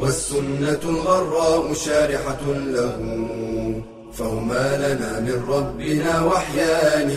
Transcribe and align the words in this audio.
والسنة 0.00 0.82
الغراء 0.84 1.72
شارحة 1.74 2.44
له 2.46 2.96
فهما 4.12 4.76
لنا 4.76 5.20
من 5.20 5.44
ربنا 5.48 6.24
وحيان. 6.24 7.10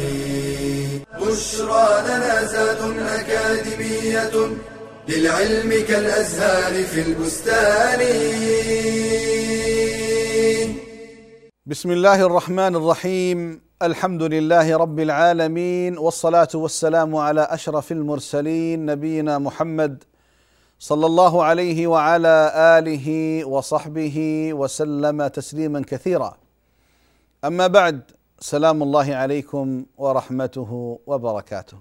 بشرى 1.22 1.88
لنا 2.08 2.46
زاد 2.46 2.82
أكاديمية 3.00 4.36
للعلم 5.10 5.86
كالأزهار 5.88 6.84
في 6.84 7.02
البستان. 7.02 8.02
بسم 11.66 11.92
الله 11.92 12.26
الرحمن 12.26 12.76
الرحيم. 12.76 13.70
الحمد 13.82 14.24
لله 14.24 14.78
رب 14.78 15.00
العالمين 15.00 15.98
والصلاة 15.98 16.48
والسلام 16.54 17.16
على 17.16 17.42
أشرف 17.42 17.92
المرسلين 17.92 18.86
نبينا 18.86 19.38
محمد 19.38 20.04
صلى 20.80 21.06
الله 21.06 21.44
عليه 21.44 21.88
وعلى 21.88 22.52
آله 22.56 23.08
وصحبه 23.46 24.50
وسلم 24.54 25.28
تسليما 25.28 25.84
كثيرا. 25.88 26.38
أما 27.46 27.68
بعد 27.68 28.02
سلام 28.40 28.84
الله 28.84 29.16
عليكم 29.16 29.86
ورحمته 29.98 31.00
وبركاته. 31.08 31.78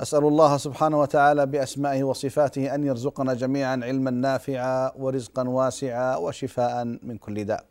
أسأل 0.00 0.24
الله 0.24 0.56
سبحانه 0.56 1.00
وتعالى 1.00 1.46
بأسمائه 1.46 2.02
وصفاته 2.02 2.74
أن 2.74 2.86
يرزقنا 2.86 3.34
جميعا 3.34 3.80
علما 3.82 4.10
نافعا 4.10 4.92
ورزقا 4.98 5.48
واسعا 5.48 6.16
وشفاء 6.16 6.84
من 6.84 7.18
كل 7.18 7.44
داء. 7.44 7.64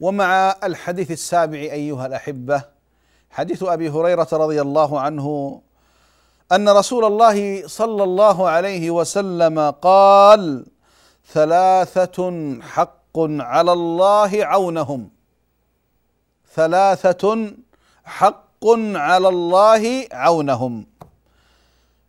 ومع 0.00 0.56
الحديث 0.64 1.10
السابع 1.10 1.58
أيها 1.58 2.06
الأحبة 2.06 2.62
حديث 3.30 3.62
أبي 3.62 3.90
هريرة 3.90 4.28
رضي 4.32 4.60
الله 4.60 5.00
عنه 5.00 5.60
أن 6.52 6.68
رسول 6.68 7.04
الله 7.04 7.66
صلى 7.66 8.04
الله 8.04 8.48
عليه 8.48 8.90
وسلم 8.90 9.70
قال 9.70 10.66
ثلاثة 11.32 12.58
حق 12.62 13.18
على 13.18 13.72
الله 13.72 14.30
عونهم. 14.34 15.10
ثلاثة 16.54 17.52
حق 18.04 18.66
على 18.94 19.28
الله 19.28 20.08
عونهم. 20.12 20.86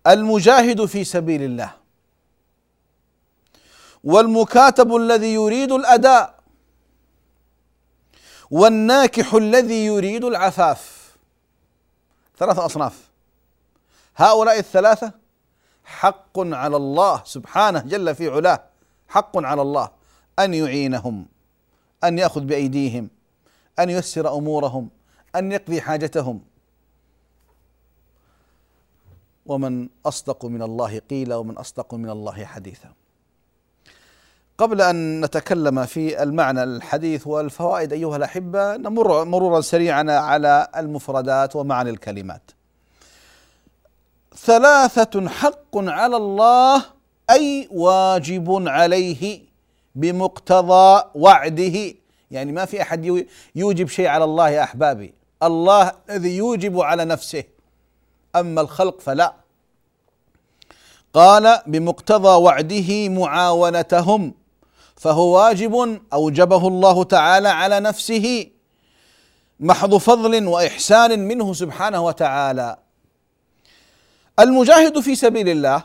المجاهد 0.07 0.85
في 0.85 1.03
سبيل 1.03 1.43
الله. 1.43 1.73
والمكاتب 4.03 4.95
الذي 4.95 5.33
يريد 5.33 5.71
الأداء. 5.71 6.39
والناكح 8.51 9.33
الذي 9.33 9.85
يريد 9.85 10.25
العفاف. 10.25 11.15
ثلاثة 12.37 12.65
أصناف. 12.65 13.08
هؤلاء 14.19 14.59
الثلاثة 14.59 15.11
حق 15.83 16.39
على 16.39 16.77
الله 16.77 17.21
سبحانه 17.25 17.79
جل 17.79 18.15
في 18.15 18.29
علاه. 18.29 18.63
حق 19.07 19.37
على 19.37 19.61
الله. 19.61 19.89
أن 20.39 20.53
يعينهم 20.53 21.25
أن 22.03 22.17
يأخذ 22.17 22.41
بأيديهم 22.41 23.09
أن 23.79 23.89
ييسر 23.89 24.37
أمورهم 24.37 24.89
أن 25.35 25.51
يقضي 25.51 25.81
حاجتهم. 25.81 26.41
ومن 29.45 29.89
أصدق 30.05 30.45
من 30.45 30.61
الله 30.61 30.99
قيل 30.99 31.33
ومن 31.33 31.57
أصدق 31.57 31.93
من 31.93 32.09
الله 32.09 32.45
حديثا. 32.45 32.93
قبل 34.57 34.81
أن 34.81 35.25
نتكلم 35.25 35.85
في 35.85 36.23
المعنى 36.23 36.63
الحديث 36.63 37.27
والفوائد 37.27 37.93
أيها 37.93 38.15
الأحبة 38.15 38.77
نمر 38.77 39.25
مرورا 39.25 39.61
سريعا 39.61 40.11
على 40.11 40.67
المفردات 40.75 41.55
ومعاني 41.55 41.89
الكلمات. 41.89 42.51
ثلاثة 44.35 45.29
حق 45.29 45.77
على 45.77 46.17
الله 46.17 46.83
أي 47.29 47.69
واجب 47.71 48.67
عليه 48.67 49.41
بمقتضى 49.95 51.03
وعده. 51.15 51.93
يعني 52.31 52.51
ما 52.51 52.65
في 52.65 52.81
أحد 52.81 53.25
يوجب 53.55 53.87
شيء 53.87 54.07
على 54.07 54.23
الله 54.23 54.49
يا 54.49 54.63
أحبابي، 54.63 55.13
الله 55.43 55.91
الذي 56.09 56.37
يوجب 56.37 56.79
على 56.81 57.05
نفسه. 57.05 57.43
أما 58.35 58.61
الخلق 58.61 59.01
فلا. 59.01 59.33
قال 61.13 61.61
بمقتضى 61.67 62.27
وعده 62.43 63.09
معاونتهم 63.09 64.33
فهو 64.95 65.35
واجب 65.35 65.99
أوجبه 66.13 66.67
الله 66.67 67.03
تعالى 67.03 67.49
على 67.49 67.79
نفسه 67.79 68.47
محض 69.59 69.95
فضل 69.95 70.47
وإحسان 70.47 71.19
منه 71.27 71.53
سبحانه 71.53 72.05
وتعالى. 72.05 72.77
المجاهد 74.39 74.99
في 74.99 75.15
سبيل 75.15 75.49
الله 75.49 75.83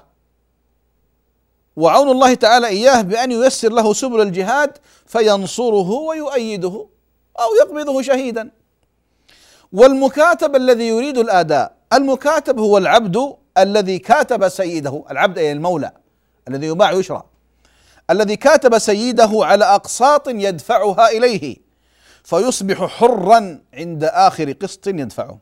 وعون 1.77 2.11
الله 2.11 2.35
تعالى 2.35 2.67
إياه 2.67 3.03
بأن 3.03 3.33
ييسر 3.33 3.73
له 3.73 3.93
سبل 3.93 4.21
الجهاد 4.21 4.79
فينصره 5.07 5.91
ويؤيده 5.91 6.87
أو 7.41 7.55
يقبضه 7.61 8.03
شهيدا. 8.03 8.51
والمكاتب 9.73 10.57
الذي 10.57 10.89
يريد 10.89 11.19
الآداء 11.19 11.77
المكاتب 11.93 12.59
هو 12.59 12.79
العبد 12.79 13.37
الذي 13.59 13.99
كاتب 13.99 14.49
سيده 14.49 15.05
العبد 15.11 15.39
أي 15.39 15.53
المولى 15.53 15.93
الذي 16.49 16.67
يباع 16.67 16.93
يشرى 16.93 17.23
الذي 18.11 18.37
كاتب 18.37 18.79
سيده 18.79 19.31
على 19.35 19.65
أقساط 19.65 20.29
يدفعها 20.29 21.09
إليه 21.09 21.57
فيصبح 22.25 22.85
حرا 22.87 23.61
عند 23.75 24.05
آخر 24.05 24.53
قسط 24.53 24.87
يدفعه. 24.87 25.39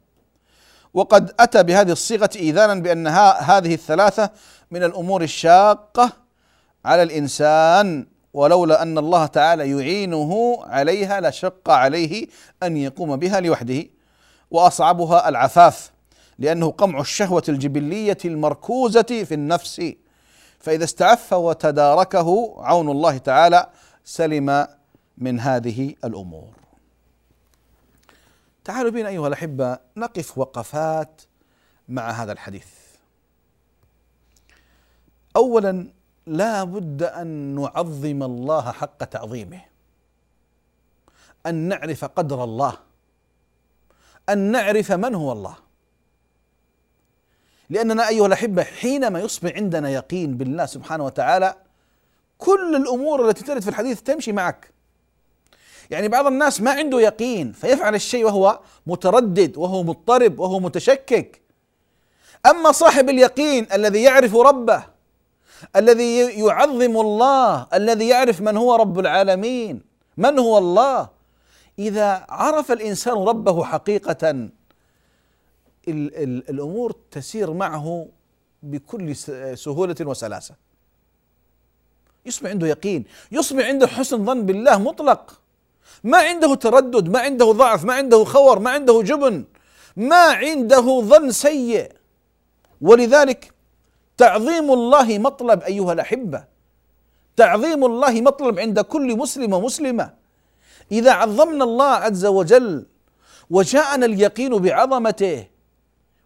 وقد 0.94 1.32
أتى 1.41 1.62
بهذه 1.62 1.92
الصيغة 1.92 2.30
إيذانا 2.36 2.75
بأن 2.75 3.06
هذه 3.41 3.75
الثلاثة 3.75 4.30
من 4.70 4.82
الأمور 4.82 5.22
الشاقة 5.22 6.12
على 6.84 7.03
الإنسان 7.03 8.06
ولولا 8.34 8.82
أن 8.82 8.98
الله 8.98 9.26
تعالى 9.26 9.70
يعينه 9.70 10.58
عليها 10.62 11.20
لشق 11.20 11.70
عليه 11.70 12.26
أن 12.62 12.76
يقوم 12.76 13.16
بها 13.16 13.41
لوحده. 13.41 13.84
وأصعبها 14.50 15.28
العفاف 15.28 15.91
لأنه 16.38 16.70
قمع 16.70 17.00
الشهوة 17.00 17.42
الجبلية 17.48 18.19
المركوزة 18.24 19.03
في 19.03 19.34
النفس. 19.34 19.92
فإذا 20.59 20.84
استعف 20.84 21.32
وتداركه 21.32 22.54
عون 22.59 22.91
الله 22.91 23.19
تعالى 23.19 23.66
سلم 24.04 24.66
من 25.19 25.41
هذه 25.41 25.94
الأمور. 26.04 26.61
تعالوا 28.64 28.90
بنا 28.90 29.08
أيها 29.08 29.28
الأحبة 29.28 29.78
نقف 29.96 30.38
وقفات 30.38 31.22
مع 31.88 32.10
هذا 32.10 32.32
الحديث. 32.32 32.66
أولا 35.36 35.92
لا 36.26 36.64
بد 36.64 37.02
أن 37.02 37.26
نعظم 37.26 38.22
الله 38.22 38.72
حق 38.72 39.04
تعظيمه. 39.04 39.60
أن 41.46 41.54
نعرف 41.54 42.04
قدر 42.04 42.44
الله. 42.44 42.78
أن 44.28 44.38
نعرف 44.38 44.92
من 44.92 45.14
هو 45.14 45.32
الله. 45.32 45.56
لأننا 47.70 48.08
أيها 48.08 48.26
الأحبة 48.26 48.62
حينما 48.62 49.20
يصبح 49.20 49.56
عندنا 49.56 49.90
يقين 49.90 50.36
بالله 50.36 50.66
سبحانه 50.66 51.04
وتعالى 51.04 51.56
كل 52.38 52.76
الأمور 52.76 53.28
التي 53.28 53.44
ترد 53.44 53.62
في 53.62 53.68
الحديث 53.68 54.02
تمشي 54.02 54.32
معك. 54.32 54.72
يعني 55.90 56.08
بعض 56.08 56.26
الناس 56.26 56.60
ما 56.60 56.70
عنده 56.70 57.00
يقين 57.00 57.52
فيفعل 57.52 57.94
الشيء 57.94 58.24
وهو 58.24 58.60
متردد 58.86 59.56
وهو 59.56 59.82
مضطرب 59.82 60.38
وهو 60.38 60.60
متشكك. 60.60 61.42
أما 62.46 62.72
صاحب 62.72 63.08
اليقين 63.08 63.66
الذي 63.72 64.02
يعرف 64.02 64.36
ربه 64.36 64.84
الذي 65.76 66.18
يعظم 66.18 67.00
الله 67.00 67.66
الذي 67.74 68.08
يعرف 68.08 68.40
من 68.40 68.56
هو 68.56 68.74
رب 68.74 68.98
العالمين 68.98 69.82
من 70.16 70.38
هو 70.38 70.58
الله 70.58 71.08
إذا 71.78 72.26
عرف 72.28 72.72
الإنسان 72.72 73.14
ربه 73.14 73.64
حقيقة 73.64 74.48
الأمور 75.88 76.94
تسير 77.10 77.52
معه 77.52 78.06
بكل 78.62 79.16
سهولة 79.54 79.96
وسلاسة. 80.00 80.54
يصبح 82.26 82.50
عنده 82.50 82.66
يقين 82.66 83.04
يصبح 83.32 83.66
عنده 83.66 83.86
حسن 83.86 84.24
ظن 84.24 84.46
بالله 84.46 84.78
مطلق. 84.78 85.40
ما 86.04 86.18
عنده 86.18 86.54
تردد 86.54 87.08
ما 87.08 87.20
عنده 87.20 87.52
ضعف 87.52 87.84
ما 87.84 87.94
عنده 87.94 88.24
خور 88.24 88.58
ما 88.58 88.70
عنده 88.70 89.02
جبن 89.02 89.44
ما 89.96 90.22
عنده 90.22 91.00
ظن 91.00 91.30
سيء. 91.30 91.92
ولذلك 92.80 93.52
تعظيم 94.16 94.72
الله 94.72 95.18
مطلب 95.18 95.62
أيها 95.62 95.92
الأحبة. 95.92 96.44
تعظيم 97.36 97.84
الله 97.84 98.20
مطلب 98.20 98.58
عند 98.58 98.80
كل 98.80 99.16
مسلم 99.16 99.52
ومسلمة. 99.52 100.14
إذا 100.92 101.10
عظمنا 101.10 101.64
الله 101.64 101.92
عز 102.06 102.26
وجل 102.26 102.86
وجاءنا 103.50 104.06
اليقين 104.06 104.58
بعظمته 104.58 105.46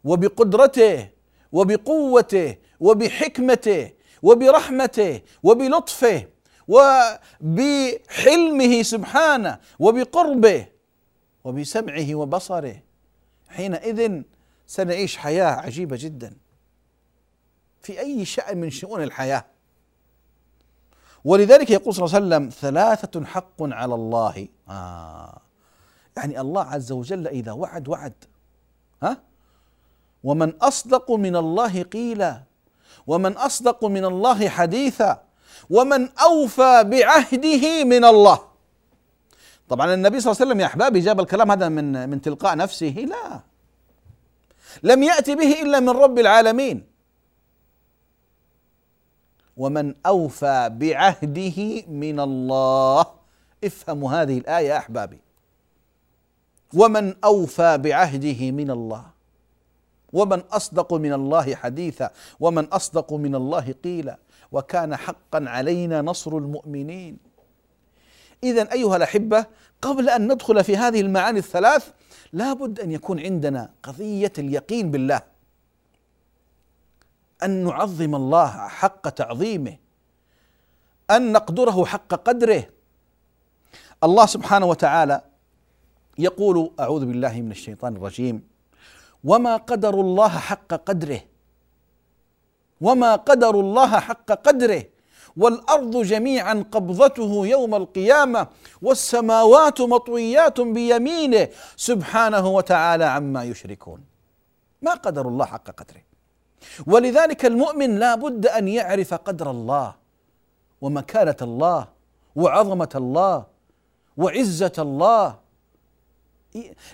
وبقدرته 0.04 1.08
وبقوته 1.52 2.56
وبحكمته 2.80 3.92
وبرحمته 4.22 5.20
وبلطفه 5.42 6.26
وبحلمه 6.68 8.02
سبحانه 8.82 9.58
وبقربه 9.78 10.66
وبسمعه 11.44 12.14
وبصره. 12.14 12.82
حينئذ 13.48 14.22
سنعيش 14.66 15.16
حياة 15.16 15.46
عجيبة 15.46 15.96
جدا. 16.00 16.36
في 17.82 18.00
أي 18.00 18.24
شأن 18.24 18.58
من 18.58 18.70
شؤون 18.70 19.02
الحياة. 19.02 19.44
ولذلك 21.24 21.70
يقول 21.70 21.94
صلى 21.94 22.04
الله 22.04 22.16
عليه 22.16 22.26
وسلم 22.26 22.50
ثلاثة 22.50 23.24
حق 23.24 23.62
على 23.62 23.94
الله. 23.94 24.48
آه. 24.68 25.40
يعني 26.16 26.40
الله 26.40 26.62
عز 26.62 26.92
وجل 26.92 27.28
إذا 27.28 27.52
وعد 27.52 27.88
وعد. 27.88 28.24
ها؟ 29.02 29.22
ومن 30.24 30.56
أصدق 30.56 31.10
من 31.10 31.36
الله 31.36 31.82
قيلا. 31.82 32.42
ومن 33.06 33.32
أصدق 33.32 33.84
من 33.84 34.04
الله 34.04 34.48
حديثا. 34.48 35.25
ومن 35.70 36.08
أوفى 36.18 36.84
بعهده 36.84 37.84
من 37.84 38.04
الله. 38.04 38.38
طبعا 39.68 39.94
النبي 39.94 40.20
صلى 40.20 40.30
الله 40.30 40.40
عليه 40.40 40.50
وسلم 40.50 40.60
يا 40.60 40.66
أحبابي 40.66 41.00
جاب 41.00 41.20
الكلام 41.20 41.50
هذا 41.50 41.68
من 41.68 42.08
من 42.08 42.20
تلقاء 42.20 42.56
نفسه. 42.56 43.06
لا. 43.08 43.40
لم 44.82 45.02
يأتي 45.02 45.34
به 45.34 45.62
إلا 45.62 45.80
من 45.80 45.90
رب 45.90 46.18
العالمين. 46.18 46.86
ومن 49.56 49.94
أوفى 50.06 50.68
بعهده 50.72 51.82
من 51.88 52.20
الله. 52.20 53.06
افهموا 53.64 54.12
هذه 54.12 54.38
الآية 54.38 54.68
يا 54.68 54.78
أحبابي. 54.78 55.20
ومن 56.74 57.14
أوفى 57.24 57.78
بعهده 57.78 58.50
من 58.50 58.70
الله. 58.70 59.04
ومن 60.12 60.40
أصدق 60.40 60.94
من 60.94 61.12
الله 61.12 61.54
حديثا. 61.54 62.10
ومن 62.40 62.64
أصدق 62.64 63.12
من 63.12 63.34
الله 63.34 63.74
قيلا. 63.84 64.18
وكان 64.56 64.96
حقا 64.96 65.44
علينا 65.46 66.02
نصر 66.02 66.36
المؤمنين. 66.36 67.18
إذا 68.44 68.72
أيها 68.72 68.96
الأحبة 68.96 69.46
قبل 69.82 70.08
أن 70.08 70.32
ندخل 70.32 70.64
في 70.64 70.76
هذه 70.76 71.00
المعاني 71.00 71.38
الثلاث 71.38 71.92
لابد 72.32 72.80
أن 72.80 72.92
يكون 72.92 73.20
عندنا 73.20 73.70
قضية 73.82 74.32
اليقين 74.38 74.90
بالله. 74.90 75.20
أن 77.42 77.64
نعظم 77.64 78.14
الله 78.14 78.68
حق 78.68 79.08
تعظيمه. 79.08 79.76
أن 81.10 81.32
نقدره 81.32 81.84
حق 81.84 82.14
قدره. 82.14 82.64
الله 84.04 84.26
سبحانه 84.26 84.66
وتعالى 84.66 85.20
يقول 86.18 86.70
أعوذ 86.80 87.06
بالله 87.06 87.40
من 87.40 87.50
الشيطان 87.50 87.96
الرجيم. 87.96 88.48
وما 89.24 89.56
قدر 89.56 90.00
الله 90.00 90.28
حق 90.28 90.74
قدره. 90.74 91.20
وما 92.80 93.16
قدر 93.16 93.60
الله 93.60 94.00
حق 94.00 94.32
قدره 94.32 94.84
والارض 95.36 95.96
جميعا 95.96 96.64
قبضته 96.72 97.46
يوم 97.46 97.74
القيامه 97.74 98.46
والسماوات 98.82 99.80
مطويات 99.80 100.60
بيمينه 100.60 101.48
سبحانه 101.76 102.48
وتعالى 102.48 103.04
عما 103.04 103.44
يشركون. 103.44 104.00
ما 104.82 104.94
قدر 104.94 105.28
الله 105.28 105.44
حق 105.44 105.70
قدره؟ 105.70 106.02
ولذلك 106.86 107.44
المؤمن 107.46 107.98
لا 107.98 108.14
بد 108.14 108.46
ان 108.46 108.68
يعرف 108.68 109.14
قدر 109.14 109.50
الله 109.50 109.94
ومكانه 110.80 111.36
الله 111.42 111.88
وعظمه 112.36 112.88
الله 112.94 113.44
وعزه 114.16 114.72
الله. 114.78 115.46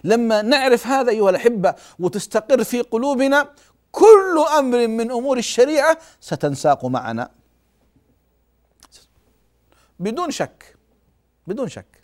لما 0.04 0.42
نعرف 0.42 0.86
هذا 0.86 1.10
أيها 1.10 1.30
الأحبة 1.30 1.74
وتستقر 1.98 2.64
في 2.64 2.80
قلوبنا 2.80 3.48
كل 3.92 4.44
أمر 4.58 4.88
من 4.88 5.10
أمور 5.10 5.38
الشريعة 5.38 5.98
ستنساق 6.20 6.84
معنا. 6.84 7.30
بدون 10.00 10.30
شك 10.30 10.76
بدون 11.46 11.68
شك. 11.68 12.02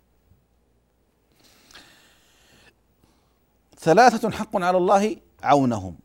ثلاثة 3.79 4.31
حق 4.31 4.57
على 4.57 4.79
الله 4.79 5.17
عونهم. 5.43 5.99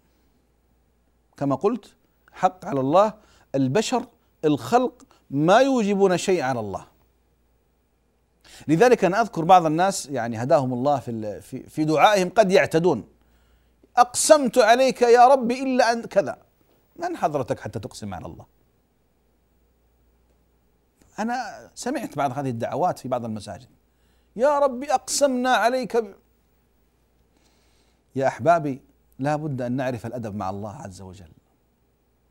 كما 1.37 1.55
قلت 1.55 1.93
حق 2.31 2.65
على 2.65 2.79
الله 2.79 3.13
البشر 3.55 4.07
الخلق 4.45 5.03
ما 5.29 5.59
يوجبون 5.59 6.17
شيء 6.17 6.41
على 6.41 6.59
الله. 6.59 6.85
لذلك 8.67 9.03
أنا 9.03 9.21
أذكر 9.21 9.43
بعض 9.43 9.65
الناس 9.65 10.05
يعني 10.05 10.43
هداهم 10.43 10.73
الله 10.73 10.99
في 10.99 11.63
في 11.69 11.83
دعائهم 11.83 12.29
قد 12.29 12.51
يعتدون. 12.51 13.12
أقسمت 13.97 14.57
عليك 14.57 15.01
يا 15.01 15.27
رب 15.27 15.51
إلا 15.51 15.91
ان 15.91 16.05
كذا. 16.05 16.37
من 16.95 17.17
حضرتك 17.17 17.59
حتى 17.59 17.79
تقسم 17.79 18.13
على 18.13 18.25
الله؟ 18.25 18.45
أنا 21.19 21.69
سمعت 21.75 22.15
بعض 22.17 22.31
هذه 22.31 22.49
الدعوات 22.49 22.99
في 22.99 23.07
بعض 23.07 23.25
المساجد. 23.25 23.69
يا 24.35 24.59
رب 24.59 24.83
أقسمنا 24.83 25.49
عليك 25.49 25.97
ب... 25.97 26.15
يا 28.15 28.27
أحبابي 28.27 28.81
لا 29.19 29.35
بد 29.35 29.61
أن 29.61 29.71
نعرف 29.71 30.05
الأدب 30.05 30.35
مع 30.35 30.49
الله 30.49 30.75
عز 30.75 31.01
وجل. 31.01 31.31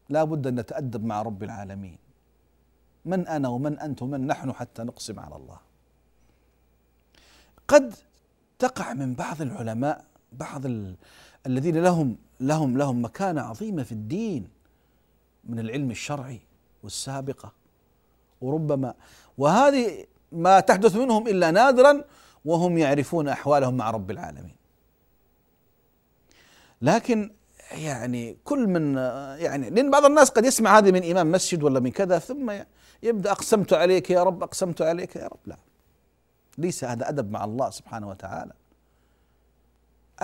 لا 0.08 0.24
بد 0.24 0.46
أن 0.46 0.54
نتأدب 0.54 1.04
مع 1.04 1.22
رب 1.22 1.42
العالمين. 1.42 1.98
من 3.04 3.28
أنا 3.28 3.48
ومن 3.48 3.78
أنت 3.78 4.02
ومن 4.02 4.26
نحن 4.26 4.52
حتى 4.52 4.82
نقسم 4.82 5.20
على 5.20 5.36
الله. 5.36 5.58
قد 7.68 7.94
تقع 8.58 8.92
من 8.92 9.14
بعض 9.14 9.42
العلماء 9.42 10.04
بعض. 10.32 10.66
الذين 11.46 11.82
لهم 11.82 12.16
لهم 12.40 12.78
لهم 12.78 13.04
مكانة 13.04 13.40
عظيمة 13.40 13.82
في 13.82 13.92
الدين 13.92 14.48
من 15.44 15.58
العلم 15.58 15.90
الشرعي 15.90 16.40
والسابقة. 16.82 17.52
وربما 18.40 18.94
وهذه 19.38 20.04
ما 20.32 20.60
تحدث 20.60 20.96
منهم 20.96 21.28
إلا 21.28 21.50
نادرا 21.50 22.04
وهم 22.44 22.78
يعرفون 22.78 23.28
أحوالهم 23.28 23.76
مع 23.76 23.90
رب 23.90 24.10
العالمين. 24.10 24.56
لكن 26.82 27.30
يعني 27.72 28.36
كل 28.44 28.66
من 28.66 28.96
يعني 29.38 29.70
لأن 29.70 29.90
بعض 29.90 30.04
الناس 30.04 30.30
قد 30.30 30.44
يسمع 30.44 30.78
هذه 30.78 30.90
من 30.90 31.10
إمام 31.10 31.32
مسجد 31.32 31.62
ولا 31.62 31.80
من 31.80 31.90
كذا 31.90 32.18
ثم 32.18 32.52
يبدأ 33.02 33.32
أقسمت 33.32 33.72
عليك 33.72 34.10
يا 34.10 34.22
رب 34.22 34.42
أقسمت 34.42 34.82
عليك 34.82 35.16
يا 35.16 35.26
رب. 35.26 35.38
لا. 35.46 35.56
ليس 36.58 36.84
هذا 36.84 37.08
أدب 37.08 37.30
مع 37.30 37.44
الله 37.44 37.70
سبحانه 37.70 38.08
وتعالى. 38.08 38.52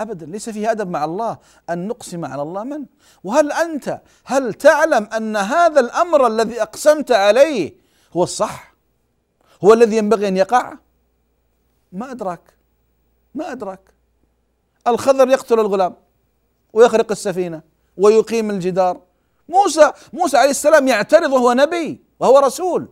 ابدا 0.01 0.25
ليس 0.25 0.49
فيه 0.49 0.71
أدب 0.71 0.89
مع 0.89 1.05
الله 1.05 1.37
أن 1.69 1.87
نقسم 1.87 2.25
على 2.25 2.41
الله 2.41 2.63
من؟ 2.63 2.85
وهل 3.23 3.51
أنت 3.51 4.01
هل 4.25 4.53
تعلم 4.53 5.03
أن 5.03 5.37
هذا 5.37 5.79
الأمر 5.79 6.27
الذي 6.27 6.61
أقسمت 6.61 7.11
عليه 7.11 7.73
هو 8.13 8.23
الصح؟ 8.23 8.73
هو 9.63 9.73
الذي 9.73 9.97
ينبغي 9.97 10.27
أن 10.27 10.37
يقع؟ 10.37 10.73
ما 11.91 12.11
أدراك. 12.11 12.53
ما 13.35 13.51
أدراك. 13.51 13.93
الخضر 14.87 15.29
يقتل 15.29 15.59
الغلام 15.59 15.95
ويخرق 16.73 17.11
السفينة 17.11 17.61
ويقيم 17.97 18.49
الجدار. 18.49 19.01
موسى 19.49 19.91
موسى 20.13 20.37
عليه 20.37 20.49
السلام 20.49 20.87
يعترض 20.87 21.31
وهو 21.31 21.53
نبي 21.53 22.01
وهو 22.19 22.39
رسول 22.39 22.87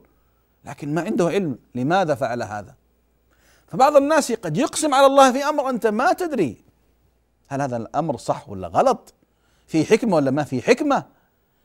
لكن 0.66 0.94
ما 0.94 1.02
عنده 1.02 1.28
علم 1.28 1.58
لماذا 1.76 2.16
فعل 2.16 2.44
هذا؟ 2.44 2.76
فبعض 3.68 3.96
الناس 3.96 4.32
قد 4.32 4.58
يقسم 4.58 4.94
على 4.94 5.06
الله 5.06 5.32
في 5.32 5.50
أمر 5.50 5.70
أنت 5.70 5.88
ما 5.88 6.14
تدري. 6.14 6.67
هل 7.48 7.62
هذا 7.62 7.78
الأمر 7.78 8.18
صح 8.18 8.50
ولا 8.50 8.68
غلط؟ 8.68 9.14
في 9.68 9.86
حكمة 9.86 10.16
ولا 10.16 10.32
ما 10.32 10.44
في 10.44 10.62
حكمة؟ 10.62 11.06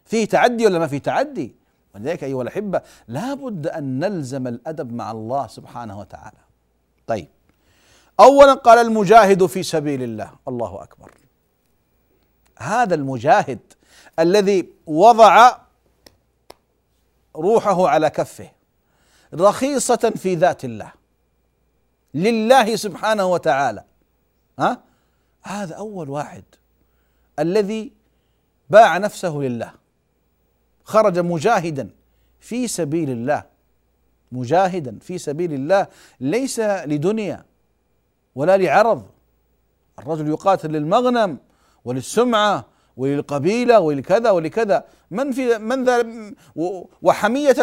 في 0.04 0.26
تعدي 0.26 0.66
ولا 0.66 0.78
ما 0.78 0.86
في 0.86 0.98
تعدي؟ 0.98 1.56
ولذلك 1.94 2.24
أيها 2.24 2.42
الأحبة 2.42 2.82
لابد 3.08 3.66
أن 3.66 3.98
نلزم 3.98 4.46
الأدب 4.46 4.92
مع 4.92 5.10
الله 5.10 5.46
سبحانه 5.46 6.00
وتعالى. 6.00 6.38
طيب. 7.06 7.28
اولا 8.20 8.54
قال 8.54 8.78
المجاهد 8.78 9.46
في 9.46 9.62
سبيل 9.62 10.02
الله 10.02 10.30
الله 10.48 10.82
أكبر. 10.82 11.14
هذا 12.58 12.94
المجاهد 12.94 13.58
الذي 14.18 14.68
وضع 14.86 15.56
روحه 17.36 17.88
على 17.88 18.10
كفه 18.10 18.50
رخيصة 19.34 20.12
في 20.16 20.34
ذات 20.34 20.64
الله 20.64 20.92
لله 22.14 22.76
سبحانه 22.76 23.26
وتعالى. 23.26 23.84
ها؟ 24.58 24.82
هذا 25.42 25.74
أول 25.74 26.10
واحد 26.10 26.44
الذي 27.38 27.92
باع 28.70 28.98
نفسه 28.98 29.36
لله. 29.36 29.72
خرج 30.84 31.18
مجاهدا 31.18 31.90
في 32.40 32.68
سبيل 32.68 33.10
الله. 33.10 33.44
مجاهدا 34.32 34.98
في 35.00 35.18
سبيل 35.18 35.52
الله. 35.52 35.86
ليس 36.20 36.60
لدنيا 36.60 37.44
ولا 38.34 38.56
لعرض. 38.56 39.06
الرجل 39.98 40.28
يقاتل 40.28 40.70
للمغنم 40.70 41.38
وللسمعة 41.84 42.64
وللقبيلة 42.96 43.80
ولكذا 43.80 44.30
ولكذا. 44.30 44.84
من 45.10 45.32
في 45.32 45.58
من 45.58 45.84
ذا 45.84 46.06
وحمية 47.02 47.56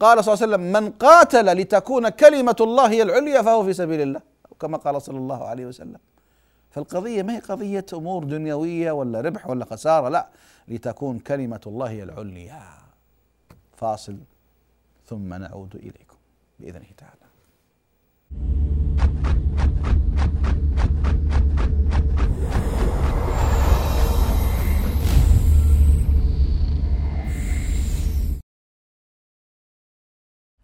قال 0.00 0.24
صلى 0.24 0.34
الله 0.34 0.42
عليه 0.42 0.54
وسلم 0.54 0.72
من 0.72 0.90
قاتل 0.90 1.46
لتكون 1.46 2.08
كلمة 2.08 2.56
الله 2.60 2.90
هي 2.90 3.02
العليا 3.02 3.42
فهو 3.42 3.64
في 3.64 3.72
سبيل 3.72 4.00
الله. 4.00 4.20
كما 4.60 4.78
قال 4.78 5.02
صلى 5.02 5.18
الله 5.18 5.44
عليه 5.44 5.66
وسلم. 5.66 5.98
فالقضية 6.70 7.22
ما 7.22 7.36
هي 7.36 7.38
قضية 7.38 7.86
أمور 7.92 8.24
دنيوية 8.24 8.92
ولا 8.92 9.20
ربح 9.20 9.46
ولا 9.46 9.64
خسارة 9.64 10.08
لا 10.08 10.28
لتكون 10.68 11.18
كلمة 11.18 11.60
الله 11.66 12.02
العليا. 12.02 12.62
فاصل 13.76 14.16
ثم 15.06 15.34
نعود 15.34 15.74
إليكم 15.74 16.16
بإذنه 16.58 16.86
تعالى. 16.96 17.20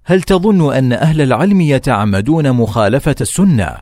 هل 0.04 0.22
تظن 0.22 0.74
أن 0.74 0.92
أهل 0.92 1.20
العلم 1.20 1.60
يتعمدون 1.60 2.52
مخالفة 2.52 3.16
السنة؟ 3.20 3.78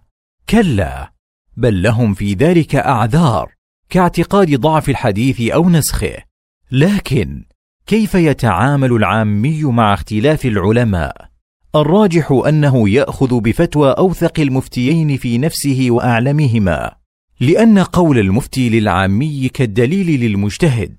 كلا. 0.48 1.13
بل 1.56 1.82
لهم 1.82 2.14
في 2.14 2.34
ذلك 2.34 2.76
أعذار 2.76 3.52
كاعتقاد 3.90 4.60
ضعف 4.60 4.88
الحديث 4.88 5.40
أو 5.40 5.70
نسخه. 5.70 6.16
لكن 6.72 7.44
كيف 7.86 8.14
يتعامل 8.14 8.92
العامي 8.92 9.64
مع 9.64 9.94
اختلاف 9.94 10.46
العلماء؟ 10.46 11.28
الراجح 11.74 12.42
أنه 12.48 12.88
يأخذ 12.88 13.40
بفتوى 13.40 13.90
أوثق 13.90 14.40
المفتيين 14.40 15.16
في 15.16 15.38
نفسه 15.38 15.86
وأعلمهما 15.90 16.94
لأن 17.40 17.78
قول 17.78 18.18
المفتي 18.18 18.68
للعامي 18.68 19.48
كالدليل 19.48 20.20
للمجتهد 20.20 20.96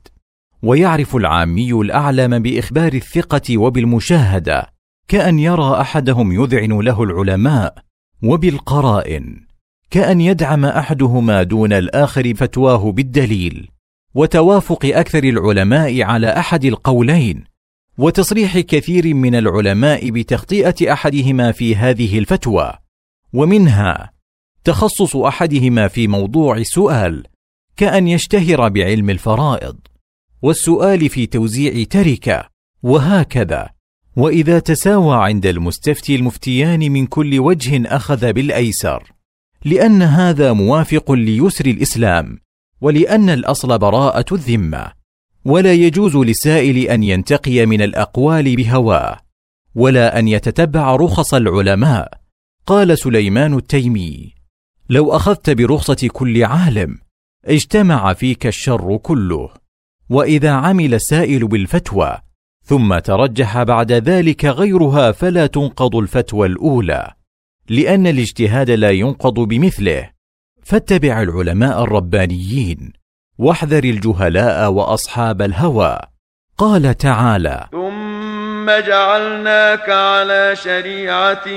ويعرف 0.63 1.15
العامي 1.15 1.73
الأعلم 1.73 2.39
بإخبار 2.39 2.93
الثقة 2.93 3.57
وبالمشاهدة 3.57 4.69
كأن 5.07 5.39
يرى 5.39 5.81
أحدهم 5.81 6.31
يذعن 6.31 6.79
له 6.81 7.03
العلماء 7.03 7.75
وبالقرائن. 8.23 9.45
كأن 9.91 10.21
يدعم 10.21 10.65
أحدهما 10.65 11.43
دون 11.43 11.73
الآخر 11.73 12.33
فتواه 12.33 12.91
بالدليل 12.91 13.69
وتوافق 14.15 14.85
أكثر 14.85 15.23
العلماء 15.23 16.01
على 16.01 16.27
أحد 16.27 16.65
القولين 16.65 17.43
وتصريح 17.97 18.59
كثير 18.59 19.13
من 19.13 19.35
العلماء 19.35 20.09
بتخطئه 20.09 20.93
أحدهما 20.93 21.51
في 21.51 21.75
هذه 21.75 22.19
الفتوى 22.19 22.73
ومنها 23.33 24.11
تخصص 24.63 25.15
أحدهما 25.15 25.87
في 25.87 26.07
موضوع 26.07 26.63
سؤال 26.63 27.23
كأن 27.77 28.07
يشتهر 28.07 28.69
بعلم 28.69 29.09
الفرائض 29.09 29.77
والسؤال 30.41 31.09
في 31.09 31.25
توزيع 31.25 31.83
تركة 31.83 32.49
وهكذا. 32.83 33.69
وإذا 34.15 34.59
تساوى 34.59 35.15
عند 35.25 35.45
المستفتي 35.45 36.15
المفتيان 36.15 36.91
من 36.91 37.05
كل 37.05 37.39
وجه 37.39 37.95
أخذ 37.95 38.33
بالأيسر. 38.33 39.14
لأن 39.65 40.01
هذا 40.01 40.53
موافق 40.53 41.11
ليسر 41.11 41.65
الإسلام 41.65 42.39
ولأن 42.81 43.29
الأصل 43.29 43.77
براءة 43.77 44.25
الذمة 44.33 44.91
ولا 45.45 45.73
يجوز 45.73 46.15
للسائل 46.15 46.77
أن 46.77 47.03
ينتقي 47.03 47.65
من 47.65 47.81
الأقوال 47.81 48.55
بهواه 48.55 49.19
ولا 49.75 50.19
أن 50.19 50.27
يتتبع 50.27 50.95
رخص 50.95 51.33
العلماء 51.33 52.13
قال 52.65 52.97
سليمان 52.97 53.53
التيمي. 53.53 54.33
لو 54.89 55.15
أخذت 55.15 55.49
برخصة 55.49 56.07
كل 56.11 56.43
عالم 56.43 56.97
اجتمع 57.45 58.13
فيك 58.13 58.47
الشر 58.47 58.97
كله 58.97 59.49
وإذا 60.09 60.51
عمل 60.51 60.93
السائل 60.93 61.47
بالفتوى 61.47 62.17
ثم 62.63 62.99
ترجح 62.99 63.63
بعد 63.63 63.91
ذلك 63.91 64.45
غيرها 64.45 65.11
فلا 65.11 65.47
تنقض 65.47 65.95
الفتوى 65.95 66.47
الأولى. 66.47 67.14
لأن 67.69 68.07
الاجتهاد 68.07 68.71
لا 68.71 68.91
ينقض 68.91 69.39
بمثله. 69.39 70.09
فاتبع 70.63 71.21
العلماء 71.21 71.83
الربانيين 71.83 72.93
واحذر 73.37 73.83
الجهلاء 73.83 74.71
وأصحاب 74.71 75.41
الهوى. 75.41 75.99
قال 76.57 76.97
تعالى 76.97 77.67
ثم 77.71 78.65
جعلناك 78.65 79.89
على 79.89 80.55
شريعة 80.55 81.47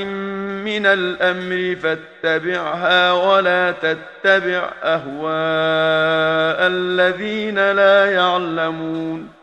من 0.64 0.86
الأمر 0.86 1.76
فاتبعها 1.82 3.12
ولا 3.12 3.70
تتبع 3.70 4.70
أهواء 4.82 6.58
الذين 6.66 7.54
لا 7.54 8.12
يعلمون. 8.12 9.37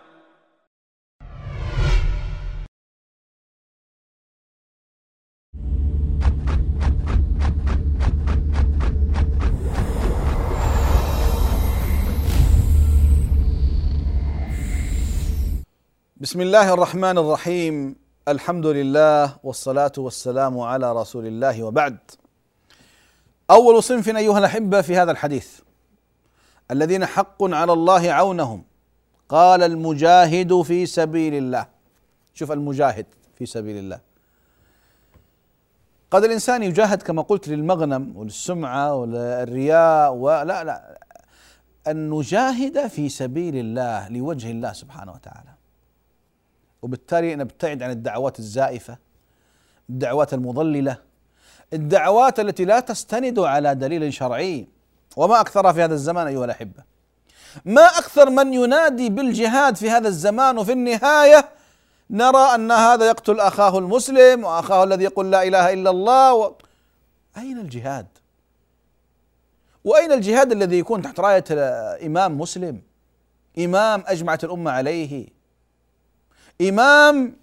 بسم 16.26 16.42
الله 16.42 16.74
الرحمن 16.74 17.18
الرحيم. 17.18 17.96
الحمد 18.28 18.66
لله 18.66 19.38
والصلاة 19.44 19.92
والسلام 19.98 20.60
على 20.60 20.94
رسول 20.94 21.28
الله 21.28 21.64
وبعد. 21.64 21.98
أول 23.52 23.84
صنف 23.84 24.10
أيها 24.10 24.40
الأحبة 24.40 24.82
في 24.82 24.98
هذا 24.98 25.12
الحديث. 25.12 25.60
الذين 26.72 27.06
حق 27.06 27.44
على 27.44 27.74
الله 27.74 28.12
عونهم. 28.12 28.64
قال 29.30 29.64
المجاهد 29.64 30.62
في 30.62 30.86
سبيل 30.86 31.34
الله. 31.34 31.66
شوف 32.34 32.52
المجاهد 32.52 33.06
في 33.38 33.46
سبيل 33.46 33.78
الله. 33.78 34.00
قد 36.12 36.24
الإنسان 36.24 36.64
يجاهد 36.64 37.02
كما 37.02 37.22
قلت 37.22 37.48
للمغنم 37.48 38.18
وللسمعة 38.18 38.96
وللرياء 38.96 40.14
ولا 40.14 40.64
لا. 40.64 41.00
أن 41.88 42.10
نجاهد 42.10 42.88
في 42.88 43.10
سبيل 43.10 43.56
الله 43.56 44.10
لوجه 44.10 44.52
الله 44.52 44.74
سبحانه 44.74 45.12
وتعالى. 45.12 45.55
وبالتالي 46.82 47.36
نبتعد 47.36 47.84
عن 47.84 47.92
الدعوات 47.92 48.40
الزائفة 48.40 48.98
الدعوات 49.90 50.34
المضللة 50.34 50.98
الدعوات 51.74 52.40
التي 52.40 52.66
لا 52.66 52.80
تستند 52.80 53.40
على 53.40 53.76
دليل 53.76 54.14
شرعي 54.14 54.68
وما 55.18 55.42
اكثرها 55.42 55.72
في 55.72 55.84
هذا 55.84 55.94
الزمان 55.94 56.28
أيها 56.28 56.46
الأحبة 56.46 56.84
ما 57.66 57.86
أكثر 57.86 58.30
من 58.30 58.54
ينادي 58.54 59.10
بالجهاد 59.10 59.76
في 59.76 59.90
هذا 59.90 60.08
الزمان 60.08 60.58
وفي 60.58 60.72
النهاية 60.72 61.50
نرى 62.10 62.56
أن 62.56 62.72
هذا 62.72 63.08
يقتل 63.08 63.40
أخاه 63.40 63.78
المسلم 63.78 64.44
وأخاه 64.44 64.84
الذي 64.84 65.04
يقول 65.04 65.32
لا 65.32 65.44
إله 65.44 65.74
إلا 65.74 65.90
الله 65.90 66.34
و... 66.34 66.54
أين 67.38 67.58
الجهاد؟ 67.58 68.08
وأين 69.84 70.12
الجهاد 70.12 70.52
الذي 70.52 70.80
يكون 70.80 71.02
تحت 71.02 71.20
راية 71.20 71.44
امام 72.06 72.38
مسلم؟ 72.38 72.82
إمام 73.60 74.04
اجمعت 74.08 74.44
الأمة 74.44 74.72
عليه 74.72 75.28
امام 76.62 77.36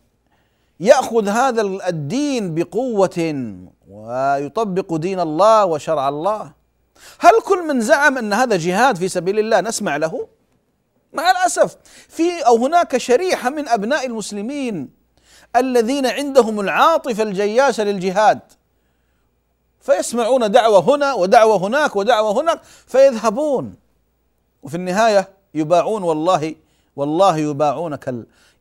يأخذ 0.81 1.29
هذا 1.29 1.63
الدين 1.63 2.55
بقوة 2.55 3.45
ويطبق 3.89 4.95
دين 4.95 5.21
الله 5.21 5.65
وشرع 5.65 6.09
الله. 6.09 6.53
هل 7.19 7.33
كل 7.45 7.67
من 7.67 7.81
زعم 7.81 8.19
أن 8.19 8.33
هذا 8.33 8.57
جهاد 8.57 8.97
في 8.97 9.09
سبيل 9.09 9.39
الله 9.39 9.61
نسمع 9.61 9.97
له؟ 9.97 10.29
مع 11.13 11.31
الأسف 11.31 11.77
في 12.09 12.41
أو 12.47 12.57
هناك 12.57 12.97
شريحة 12.97 13.51
من 13.51 13.69
أبناء 13.69 14.07
المسلمين 14.07 14.91
الذين 15.57 16.07
عندهم 16.07 16.61
العاطفة 16.61 17.23
الجياشة 17.23 17.85
للجهاد 17.85 18.41
فيسمعون 19.81 20.51
دعوة 20.51 20.95
هنا 20.95 21.13
ودعوة 21.15 21.57
هناك 21.57 21.97
ودعوة 21.97 22.41
هناك 22.41 22.61
فيذهبون 22.87 23.75
وفي 24.63 24.75
النهاية 24.75 25.29
يباعون 25.55 26.03
والله 26.03 26.55
والله 26.97 27.37
يباعون 27.39 27.97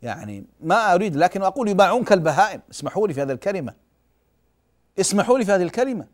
يعني 0.02 0.46
ما 0.62 0.94
أريد 0.94 1.16
لكن 1.16 1.44
أقول 1.44 1.68
يباعون 1.68 2.04
كالبهائم 2.04 2.62
اسمحوا 2.72 3.08
لي 3.08 3.14
في 3.14 3.22
هذه 3.22 3.32
الكلمة. 3.32 3.74
اسمحوا 5.00 5.38
لي 5.38 5.46
في 5.46 5.52
هذه 5.52 5.64
الكلمة. 5.64 6.06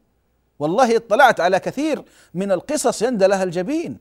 والله 0.59 0.95
اطلعت 0.95 1.39
على 1.39 1.59
كثير 1.59 2.03
من 2.33 2.51
القصص 2.51 3.01
يندى 3.01 3.27
لها 3.27 3.43
الجبين. 3.43 3.97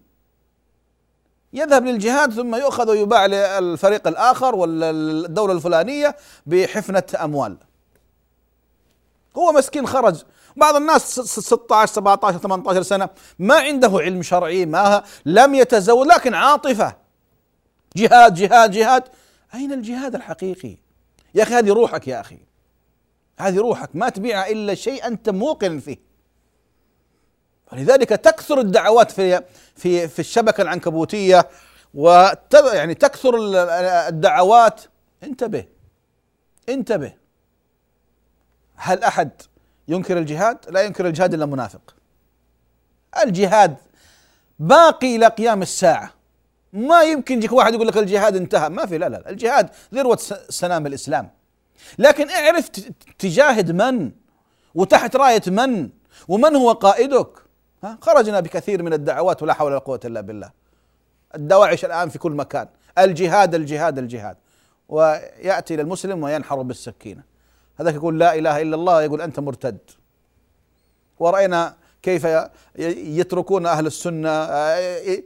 يذهب 1.53 1.85
للجهاد 1.85 2.33
ثم 2.33 2.55
يؤخذ 2.55 2.91
ويباع 2.91 3.27
للفريق 3.27 4.09
الآخر 4.09 4.55
ولا 4.55 4.91
الدولة 4.91 5.53
الفلانية 5.53 6.17
بحفنة 6.47 7.03
أموال. 7.25 7.57
هو 9.37 9.53
مسكين 9.53 9.87
خرج. 9.87 10.23
بعض 10.57 10.77
الناس 10.77 11.21
16 11.21 11.93
17 11.93 12.39
18 12.39 12.83
سنة 12.83 13.09
ما 13.39 13.55
عنده 13.55 13.91
علم 13.95 14.23
شرعي 14.23 14.67
ما 14.67 15.03
لم 15.27 15.55
يتزوج 15.55 16.07
لكن 16.07 16.35
عاطفة. 16.35 16.97
جهاد 17.97 18.35
جهاد 18.35 18.71
جهاد. 18.71 19.03
أين 19.55 19.73
الجهاد 19.73 20.15
الحقيقي 20.15 20.77
يا 21.35 21.43
أخي 21.43 21.55
هذه 21.55 21.73
روحك 21.73 22.09
يا 22.09 22.21
أخي 22.21 22.39
هذه 23.39 23.57
روحك 23.57 23.91
ما 23.95 24.09
تبيعها 24.09 24.51
إلا 24.51 24.75
شيء 24.75 25.07
أنت 25.07 25.31
موقن 25.31 25.79
فيه 25.79 25.97
ولذلك 27.73 28.09
تكثر 28.09 28.61
الدعوات 28.61 29.11
في 29.11 29.43
في 29.77 30.09
في 30.09 30.19
الشبكة 30.19 30.63
العنكبوتية 30.63 31.49
و 31.95 32.29
يعني 32.55 32.95
تكثر 32.95 33.35
الدعوات 34.09 34.83
انتبه 35.23 35.65
انتبه 36.69 37.15
هل 38.77 39.05
أحد 39.05 39.31
ينكر 39.89 40.19
الجهاد؟ 40.19 40.59
لا 40.69 40.83
ينكر 40.83 41.07
الجهاد 41.07 41.35
إلا 41.35 41.47
منافق. 41.47 41.95
الجهاد 43.23 43.77
باقي 44.59 45.17
إلى 45.17 45.27
قيام 45.27 45.63
الساعة. 45.63 46.16
ما 46.73 47.03
يمكن 47.03 47.37
يجيك 47.37 47.53
واحد 47.53 47.75
يقول 47.75 47.89
لك 47.89 47.97
الجهاد 47.97 48.37
انتهى، 48.37 48.69
ما 48.69 48.87
في 48.87 48.99
لا 48.99 49.09
لا 49.09 49.31
الجهاد 49.31 49.71
ذروة 49.95 50.17
سنام 50.49 50.87
الإسلام. 50.87 51.31
لكن 51.99 52.31
اعرف 52.31 52.69
تجاهد 53.19 53.71
من 53.71 54.13
وتحت 54.75 55.17
راية 55.17 55.43
من 55.47 55.91
ومن 56.29 56.57
هو 56.57 56.73
قائدك. 56.73 57.29
ها 57.85 57.99
خرجنا 58.01 58.41
بكثير 58.41 58.83
من 58.83 58.93
الدعوات 58.93 59.43
ولا 59.43 59.53
حول 59.55 59.73
ولا 59.73 59.79
قوة 59.79 60.01
إلا 60.05 60.21
بالله. 60.21 60.51
الدواعش 61.35 61.85
الآن 61.85 62.09
في 62.09 62.19
كل 62.19 62.33
مكان، 62.33 62.69
الجهاد 62.99 63.55
الجهاد 63.55 63.99
الجهاد. 63.99 64.37
ويأتي 64.89 65.77
للمسلم 65.77 66.23
وينحر 66.23 66.63
بالسكينة. 66.63 67.23
هذاك 67.81 67.95
يقول 67.95 68.19
لا 68.19 68.35
إله 68.35 68.63
إلا 68.63 68.77
الله 68.77 69.03
يقول 69.03 69.21
أنت 69.21 69.41
مرتد 69.41 69.79
ورأينا 71.19 71.77
كيف 72.07 72.27
يتركون 73.19 73.67
أهل 73.67 73.87
السنة 73.87 74.49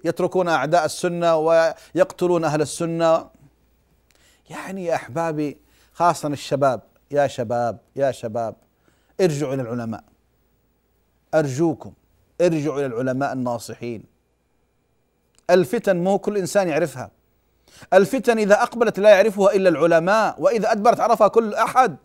يتركون 0.05 0.49
أعداء 0.49 0.85
السنة 0.85 1.37
ويقتلون 1.37 2.45
أهل 2.45 2.63
السنة. 2.63 3.31
يعني 4.51 4.85
يا 4.85 4.95
أحبابي 4.95 5.59
خاصة 5.93 6.29
الشباب 6.29 6.81
يا 7.11 7.27
شباب 7.27 7.79
يا 7.97 8.11
شباب 8.11 8.55
ارجعوا 9.21 9.55
إلى 9.55 9.63
العلماء. 9.63 10.05
أرجوكم 11.35 11.93
ارجعوا 12.41 12.79
إلى 12.79 12.87
العلماء 12.87 13.33
الناصحين. 13.33 14.05
الفتن 15.51 15.97
مو 15.97 16.19
كل 16.19 16.37
إنسان 16.37 16.69
يعرفها. 16.69 17.11
الفتن 17.93 18.39
إذا 18.39 18.63
أقبلت 18.63 18.99
لا 18.99 19.11
يعرفها 19.11 19.53
إلا 19.55 19.69
العلماء 19.69 20.43
وإذا 20.43 20.73
أدبرت 20.73 21.01
عرفها 21.01 21.29
كل 21.29 21.55
أحد. 21.55 21.97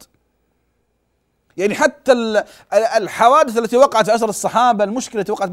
يعني 1.57 1.75
حتى 1.75 2.43
الحوادث 2.73 3.57
التي 3.57 3.77
وقعت 3.77 4.05
في 4.05 4.11
عصر 4.11 4.29
الصحابة 4.29 4.83
المشكلة 4.83 5.21
التي 5.21 5.31
وقعت 5.31 5.49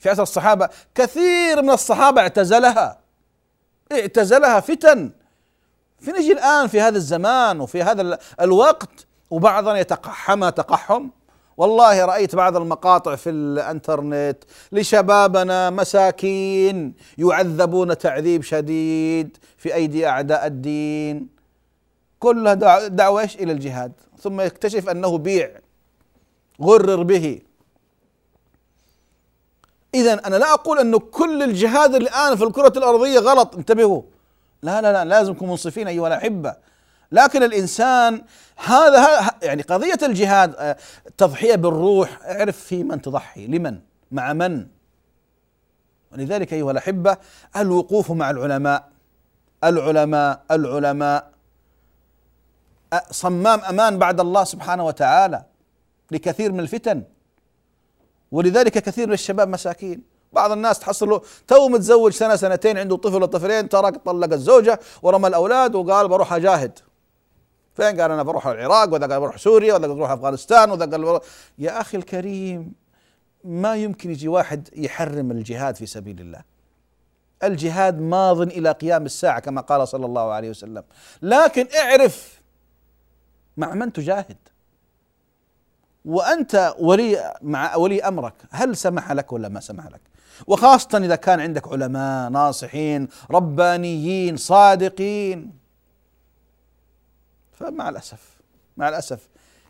في 0.00 0.10
عصر 0.10 0.22
الصحابة 0.22 0.68
كثير 0.94 1.62
من 1.62 1.70
الصحابة 1.70 2.20
اعتزلها. 2.20 2.98
اعتزلها 3.92 4.60
فتن. 4.60 5.10
فنجي 6.00 6.32
الآن 6.32 6.66
في 6.66 6.80
هذا 6.80 6.96
الزمان 6.96 7.60
وفي 7.60 7.82
هذا 7.82 8.18
الوقت 8.40 9.06
وبعضنا 9.30 9.78
يتقحم 9.78 10.48
تقحم. 10.48 11.08
والله 11.56 12.04
رأيت 12.04 12.34
بعض 12.34 12.56
المقاطع 12.56 13.16
في 13.16 13.30
الإنترنت 13.30 14.44
لشبابنا 14.72 15.70
مساكين 15.70 16.94
يعذبون 17.18 17.98
تعذيب 17.98 18.42
شديد 18.42 19.36
في 19.56 19.74
أيدي 19.74 20.06
أعداء 20.06 20.46
الدين. 20.46 21.28
كلها 22.18 22.54
دعوة 22.88 23.20
إيش؟ 23.20 23.36
إلى 23.36 23.52
الجهاد. 23.52 23.92
ثم 24.22 24.40
يكتشف 24.40 24.88
أنه 24.88 25.18
بيع 25.18 25.50
غرر 26.62 27.02
به. 27.02 27.40
اذا 29.94 30.12
أنا 30.26 30.36
لا 30.36 30.54
أقول 30.54 30.78
انه 30.78 30.98
كل 30.98 31.42
الجهاد 31.42 31.94
الآن 31.94 32.36
في 32.36 32.44
الكرة 32.44 32.72
الأرضية 32.76 33.18
غلط 33.18 33.56
انتبهوا. 33.56 34.02
لا 34.62 34.80
لا 34.80 34.92
لا 34.92 35.04
لازم 35.04 35.32
نكون 35.32 35.48
منصفين 35.48 35.88
أيها 35.88 36.06
الأحبة. 36.06 36.56
لكن 37.12 37.42
الإنسان 37.42 38.22
هذا 38.56 39.30
يعني 39.42 39.62
قضية 39.62 39.98
الجهاد 40.02 40.54
آه، 40.54 40.76
تضحية 41.18 41.54
بالروح 41.54 42.18
اعرف 42.24 42.58
في 42.58 42.84
من 42.84 43.02
تضحي. 43.02 43.46
لمن؟ 43.46 43.78
مع 44.10 44.32
من؟ 44.32 44.66
ولذلك 46.12 46.52
أيها 46.52 46.70
الأحبة 46.70 47.16
الوقوف 47.56 48.10
مع 48.10 48.30
العلماء. 48.30 48.88
العلماء 49.64 50.42
العلماء. 50.50 51.31
صمام 53.10 53.60
أمان 53.60 53.98
بعد 53.98 54.20
الله 54.20 54.44
سبحانه 54.44 54.86
وتعالى 54.86 55.44
لكثير 56.10 56.52
من 56.52 56.60
الفتن. 56.60 57.02
ولذلك 58.32 58.72
كثير 58.72 59.06
من 59.06 59.12
الشباب 59.12 59.48
مساكين. 59.48 60.02
بعض 60.32 60.52
الناس 60.52 60.78
تحصله 60.78 61.22
تو 61.46 61.68
متزوج 61.68 62.12
سنة 62.12 62.36
سنتين 62.36 62.78
عنده 62.78 62.96
طفل 62.96 63.14
ولا 63.14 63.26
طفلين 63.26 63.68
ترك 63.68 63.96
طلق 63.96 64.32
الزوجه 64.32 64.80
ورمى 65.02 65.28
الأولاد 65.28 65.74
وقال 65.74 66.08
بروح 66.08 66.32
أجاهد. 66.32 66.78
فين؟ 67.74 68.00
قال 68.00 68.10
أنا 68.10 68.22
بروح 68.22 68.46
العراق 68.46 68.94
وذا 68.94 69.06
قال 69.06 69.20
بروح 69.20 69.36
سوريا 69.36 69.74
وذا 69.74 69.86
قال 69.86 69.96
بروح 69.96 70.10
أفغانستان 70.10 70.70
وذا 70.70 70.86
قال 70.86 71.02
بروح 71.02 71.22
يا 71.58 71.80
أخي 71.80 71.98
الكريم 71.98 72.72
ما 73.44 73.76
يمكن 73.76 74.10
يجي 74.10 74.28
واحد 74.28 74.68
يحرم 74.76 75.30
الجهاد 75.30 75.76
في 75.76 75.86
سبيل 75.86 76.20
الله. 76.20 76.42
الجهاد 77.44 78.00
ماض 78.00 78.40
إلى 78.40 78.72
قيام 78.72 79.06
الساعة 79.06 79.40
كما 79.40 79.60
قال 79.60 79.88
صلى 79.88 80.06
الله 80.06 80.32
عليه 80.32 80.50
وسلم. 80.50 80.84
لكن 81.22 81.68
اعرف 81.78 82.41
مع 83.56 83.74
من 83.74 83.92
تجاهد. 83.92 84.36
وأنت 86.04 86.74
ولي 86.78 87.34
مع 87.42 87.76
ولي 87.76 88.02
أمرك 88.02 88.34
هل 88.50 88.76
سمح 88.76 89.12
لك 89.12 89.32
ولا 89.32 89.48
ما 89.48 89.60
سمح 89.60 89.86
لك؟ 89.86 90.00
وخاصة 90.46 90.98
إذا 90.98 91.16
كان 91.16 91.40
عندك 91.40 91.68
علماء 91.68 92.30
ناصحين 92.30 93.08
ربانيين 93.30 94.36
صادقين. 94.36 95.52
فمع 97.52 97.88
الأسف 97.88 98.40
مع 98.76 98.88
الأسف 98.88 99.28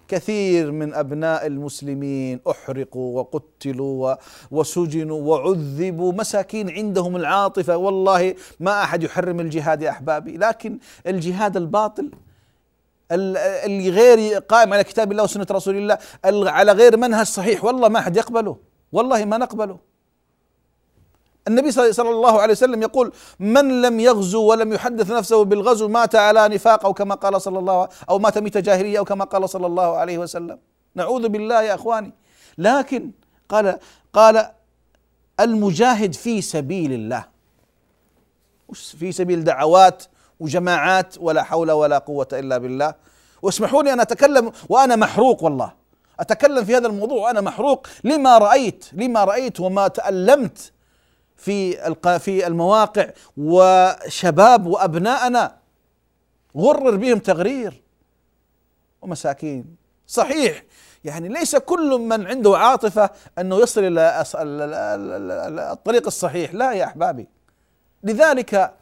كثير 0.08 0.72
من 0.72 0.94
أبناء 0.94 1.46
المسلمين 1.46 2.40
أحرقوا 2.50 3.20
وقتلوا 3.20 4.14
وسجنوا 4.50 5.20
وعذبوا 5.20 6.12
مساكين 6.12 6.70
عندهم 6.70 7.16
العاطفة. 7.16 7.76
والله 7.76 8.34
ما 8.60 8.82
أحد 8.82 9.02
يحرم 9.02 9.40
الجهاد 9.40 9.82
يا 9.82 9.90
أحبابي 9.90 10.36
لكن 10.36 10.78
الجهاد 11.06 11.56
الباطل 11.56 12.10
اللي 13.10 13.90
غير 13.90 14.38
قائم 14.38 14.72
على 14.72 14.84
كتاب 14.84 15.12
الله 15.12 15.24
وسنة 15.24 15.46
رسول 15.50 15.76
الله 15.76 15.98
على 16.50 16.72
غير 16.72 16.96
منهج 16.96 17.26
صحيح. 17.26 17.64
والله 17.64 17.88
ما 17.88 18.00
حد 18.00 18.16
يقبله. 18.16 18.56
والله 18.92 19.24
ما 19.24 19.38
نقبله. 19.38 19.78
النبي 21.48 21.70
صلى 21.70 22.10
الله 22.10 22.40
عليه 22.40 22.52
وسلم 22.52 22.82
يقول 22.82 23.12
من 23.38 23.82
لم 23.82 24.00
يغزو 24.00 24.42
ولم 24.42 24.72
يحدث 24.72 25.10
نفسه 25.10 25.44
بالغزو 25.44 25.88
مات 25.88 26.14
على 26.14 26.48
نفاق 26.48 26.84
أو 26.84 26.94
كما 26.94 27.14
قال 27.14 27.42
صلى 27.42 27.58
الله 27.58 27.88
أو 28.10 28.18
مات 28.18 28.38
ميت 28.38 28.58
جاهلية 28.58 28.98
أو 28.98 29.04
كما 29.04 29.24
قال 29.24 29.48
صلى 29.48 29.66
الله 29.66 29.96
عليه 29.96 30.18
وسلم. 30.18 30.58
نعوذ 30.94 31.28
بالله 31.28 31.62
يا 31.62 31.74
إخواني. 31.74 32.12
لكن 32.58 33.10
قال 33.48 33.78
قال 34.12 34.50
المجاهد 35.40 36.14
في 36.14 36.42
سبيل 36.42 36.92
الله. 36.92 37.24
في 38.72 39.12
سبيل 39.12 39.44
دعوات؟ 39.44 40.04
وجماعات 40.42 41.14
ولا 41.18 41.42
حول 41.42 41.70
ولا 41.70 41.98
قوة 41.98 42.28
إلا 42.32 42.58
بالله. 42.58 42.94
واسمحوا 43.42 43.82
لي 43.82 43.92
أن 43.92 44.00
أتكلم 44.00 44.52
وأنا 44.68 44.96
محروق 44.96 45.44
والله. 45.44 45.72
أتكلم 46.20 46.64
في 46.64 46.76
هذا 46.76 46.86
الموضوع 46.86 47.22
وأنا 47.22 47.40
محروق. 47.40 47.86
لما 48.04 48.38
رأيت 48.38 48.84
لما 48.92 49.24
رأيت 49.24 49.60
وما 49.60 49.88
تألمت 49.88 50.72
في 51.36 51.72
في 52.18 52.46
المواقع 52.46 53.10
وشباب 53.36 54.66
وأبناءنا 54.66 55.56
غرر 56.56 56.96
بهم 56.96 57.18
تغرير 57.18 57.82
ومساكين. 59.02 59.76
صحيح 60.06 60.64
يعني 61.04 61.28
ليس 61.28 61.56
كل 61.56 61.98
من 61.98 62.26
عنده 62.26 62.58
عاطفة 62.58 63.10
أنه 63.38 63.56
يصل 63.60 63.80
إلى 63.84 64.24
الطريق 65.72 66.06
الصحيح. 66.06 66.54
لا 66.54 66.72
يا 66.72 66.84
أحبابي. 66.84 67.28
لذلك 68.02 68.74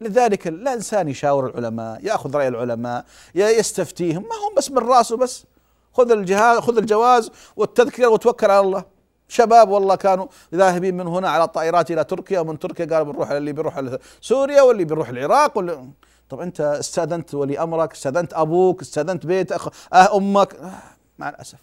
لذلك 0.00 0.48
الانسان 0.48 1.08
يشاور 1.08 1.46
العلماء 1.46 2.04
يأخذ 2.04 2.36
رأي 2.36 2.48
العلماء 2.48 3.04
يستفتيهم. 3.34 4.22
ما 4.22 4.34
هم 4.48 4.54
بس 4.56 4.70
من 4.70 4.78
راسه 4.78 5.16
بس. 5.16 5.44
خذ 5.92 6.10
الجهاز 6.10 6.58
خذ 6.58 6.78
الجواز 6.78 7.30
والتذكره 7.56 8.06
وتوكل 8.06 8.50
على 8.50 8.60
الله. 8.60 8.84
شباب 9.28 9.68
والله 9.68 9.94
كانوا 9.94 10.26
ذاهبين 10.54 10.96
من 10.96 11.06
هنا 11.06 11.28
على 11.28 11.44
الطائرات 11.44 11.90
إلى 11.90 12.04
تركيا 12.04 12.40
ومن 12.40 12.58
تركيا 12.58 12.84
قالوا 12.84 13.12
بنروح 13.12 13.30
اللي 13.30 13.52
بيروح 13.52 13.82
سوريا 14.20 14.62
واللي 14.62 14.84
بيروح 14.84 15.08
العراق 15.08 15.56
واللي 15.56 15.88
طب 16.28 16.40
أنت 16.40 16.60
استأذنت 16.60 17.34
ولي 17.34 17.58
أمرك 17.58 17.92
استأذنت 17.92 18.34
أبوك 18.34 18.80
استأذنت 18.80 19.26
بيت 19.26 19.52
أخ... 19.52 19.68
أه 19.92 20.16
أمك. 20.16 20.54
آه 20.54 20.72
مع 21.18 21.28
الأسف. 21.28 21.58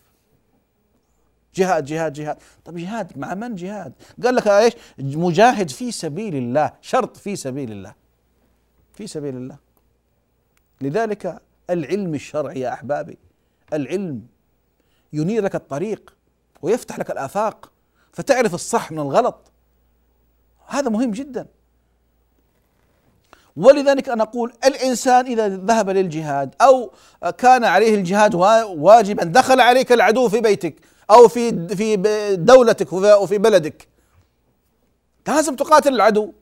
جهاد 1.56 1.86
جهاد 1.86 2.14
جهاد. 2.14 2.38
طب 2.66 2.78
جهاد 2.78 3.18
مع 3.18 3.34
من 3.34 3.56
جهاد؟ 3.56 3.94
قال 4.24 4.36
لك 4.36 4.48
إيش؟ 4.48 4.74
مجاهد 5.00 5.70
في 5.70 5.92
سبيل 5.92 6.36
الله 6.36 6.72
شرط 6.82 7.18
في 7.18 7.36
سبيل 7.36 7.72
الله. 7.72 8.01
في 9.02 9.08
سبيل 9.08 9.36
الله. 9.36 9.58
لذلك 10.82 11.42
العلم 11.70 12.14
الشرعي 12.16 12.60
يا 12.60 12.74
أحبابي 12.74 13.18
العلم 13.74 14.22
ينير 15.14 15.44
لك 15.44 15.56
الطريق 15.56 16.14
ويفتح 16.62 17.00
لك 17.00 17.12
الآفاق 17.12 17.72
فتعرف 18.12 18.54
الصح 18.54 18.92
من 18.92 19.00
الغلط. 19.00 19.52
هذا 20.68 20.90
مهم 20.90 21.12
جدا. 21.12 21.48
ولذلك 23.56 24.10
أنا 24.10 24.24
أقول 24.24 24.54
الإنسان 24.66 25.26
إذا 25.26 25.48
ذهب 25.48 25.90
للجهاد 25.90 26.56
أو 26.62 26.92
كان 27.38 27.64
عليه 27.64 27.96
الجهاد 27.96 28.36
واجبا 28.36 29.24
دخل 29.24 29.62
عليك 29.62 29.92
العدو 29.92 30.30
في 30.30 30.42
بيتك 30.42 30.76
أو 31.10 31.28
في 31.28 31.68
في 31.68 31.96
دولتك 32.36 32.94
وفي 32.94 33.38
بلدك 33.38 33.88
لازم 35.28 35.56
تقاتل 35.56 35.94
العدو. 35.94 36.34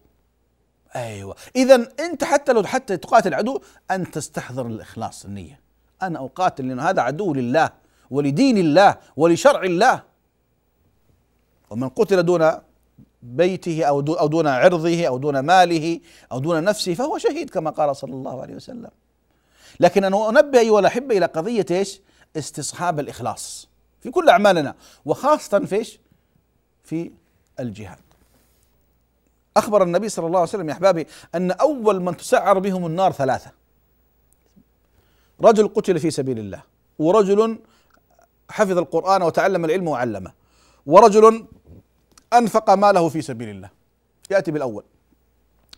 أيوه 0.95 1.35
اذا 1.55 1.87
أنت 1.99 2.23
حتى 2.23 2.53
لو 2.53 2.63
حتى 2.63 2.97
تقاتل 2.97 3.33
عدو 3.33 3.61
أن 3.91 4.11
تستحضر 4.11 4.67
الإخلاص 4.67 5.25
النية 5.25 5.59
أنا 6.01 6.25
أقاتل 6.25 6.67
لأنه 6.67 6.89
هذا 6.89 7.01
عدو 7.01 7.33
لله 7.33 7.69
ولدين 8.11 8.57
الله 8.57 8.95
ولشرع 9.17 9.63
الله 9.63 10.03
ومن 11.69 11.89
قتل 11.89 12.23
دون 12.23 12.51
بيته 13.23 13.83
أو 13.83 13.99
أو 13.99 14.27
دون 14.27 14.47
عرضه 14.47 15.07
أو 15.07 15.17
دون 15.17 15.39
ماله 15.39 15.99
أو 16.31 16.39
دون 16.39 16.63
نفسه 16.63 16.93
فهو 16.93 17.17
شهيد 17.17 17.49
كما 17.49 17.69
قال 17.69 17.95
صلى 17.95 18.13
الله 18.13 18.41
عليه 18.41 18.55
وسلم. 18.55 18.91
لكن 19.79 20.03
أنا 20.03 20.29
أنبه 20.29 20.59
أيها 20.59 20.79
الأحبة 20.79 21.17
إلى 21.17 21.25
قضية 21.25 21.65
إيش؟ 21.71 22.01
استصحاب 22.37 22.99
الإخلاص 22.99 23.69
في 24.01 24.11
كل 24.11 24.29
أعمالنا 24.29 24.75
وخاصة 25.05 25.59
في 25.59 25.75
إيش؟ 25.75 25.99
في 26.83 27.11
الجهاد. 27.59 28.08
أخبر 29.57 29.83
النبي 29.83 30.09
صلى 30.09 30.27
الله 30.27 30.39
عليه 30.39 30.49
وسلم 30.49 30.69
يا 30.69 30.73
أحبابي 30.73 31.07
أن 31.35 31.51
أول 31.51 32.01
من 32.01 32.17
تسعر 32.17 32.59
بهم 32.59 32.85
النار 32.85 33.11
ثلاثة. 33.11 33.51
رجل 35.41 35.67
قتل 35.67 35.99
في 35.99 36.11
سبيل 36.11 36.39
الله 36.39 36.63
ورجل 36.99 37.59
حفظ 38.49 38.77
القرآن 38.77 39.21
وتعلم 39.21 39.65
العلم 39.65 39.87
وعلمه 39.87 40.31
ورجل 40.85 41.45
أنفق 42.33 42.69
ماله 42.69 43.09
في 43.09 43.21
سبيل 43.21 43.49
الله. 43.49 43.69
يأتي 44.31 44.51
بالأول. 44.51 44.83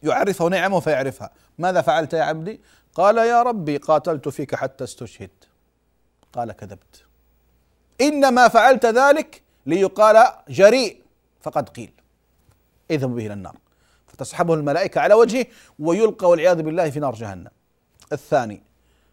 يعرفه 0.04 0.48
نعمه 0.48 0.80
فيعرفها. 0.80 1.30
ماذا 1.58 1.82
فعلت 1.82 2.14
يا 2.14 2.24
عبدي؟ 2.24 2.62
قال 2.96 3.18
يا 3.18 3.44
ربي 3.44 3.78
قاتلت 3.78 4.30
فيك 4.30 4.56
حتى 4.56 4.84
استشهد. 4.84 5.30
قال 6.34 6.52
كذبت. 6.52 7.06
إنما 8.02 8.48
فعلت 8.48 8.86
ذلك 8.86 9.42
ليقال 9.66 10.34
جريء. 10.50 11.02
فقد 11.42 11.70
قيل. 11.70 12.01
إذهبوا 12.92 13.16
به 13.16 13.26
إلى 13.26 13.34
النار. 13.34 13.56
فتسحبه 14.08 14.54
الملائكة 14.54 15.02
على 15.02 15.14
وجهه 15.14 15.46
ويلقى 15.80 16.30
والعياذ 16.30 16.62
بالله 16.62 16.90
في 16.90 17.00
نار 17.00 17.14
جهنم. 17.14 17.52
الثاني 18.14 18.64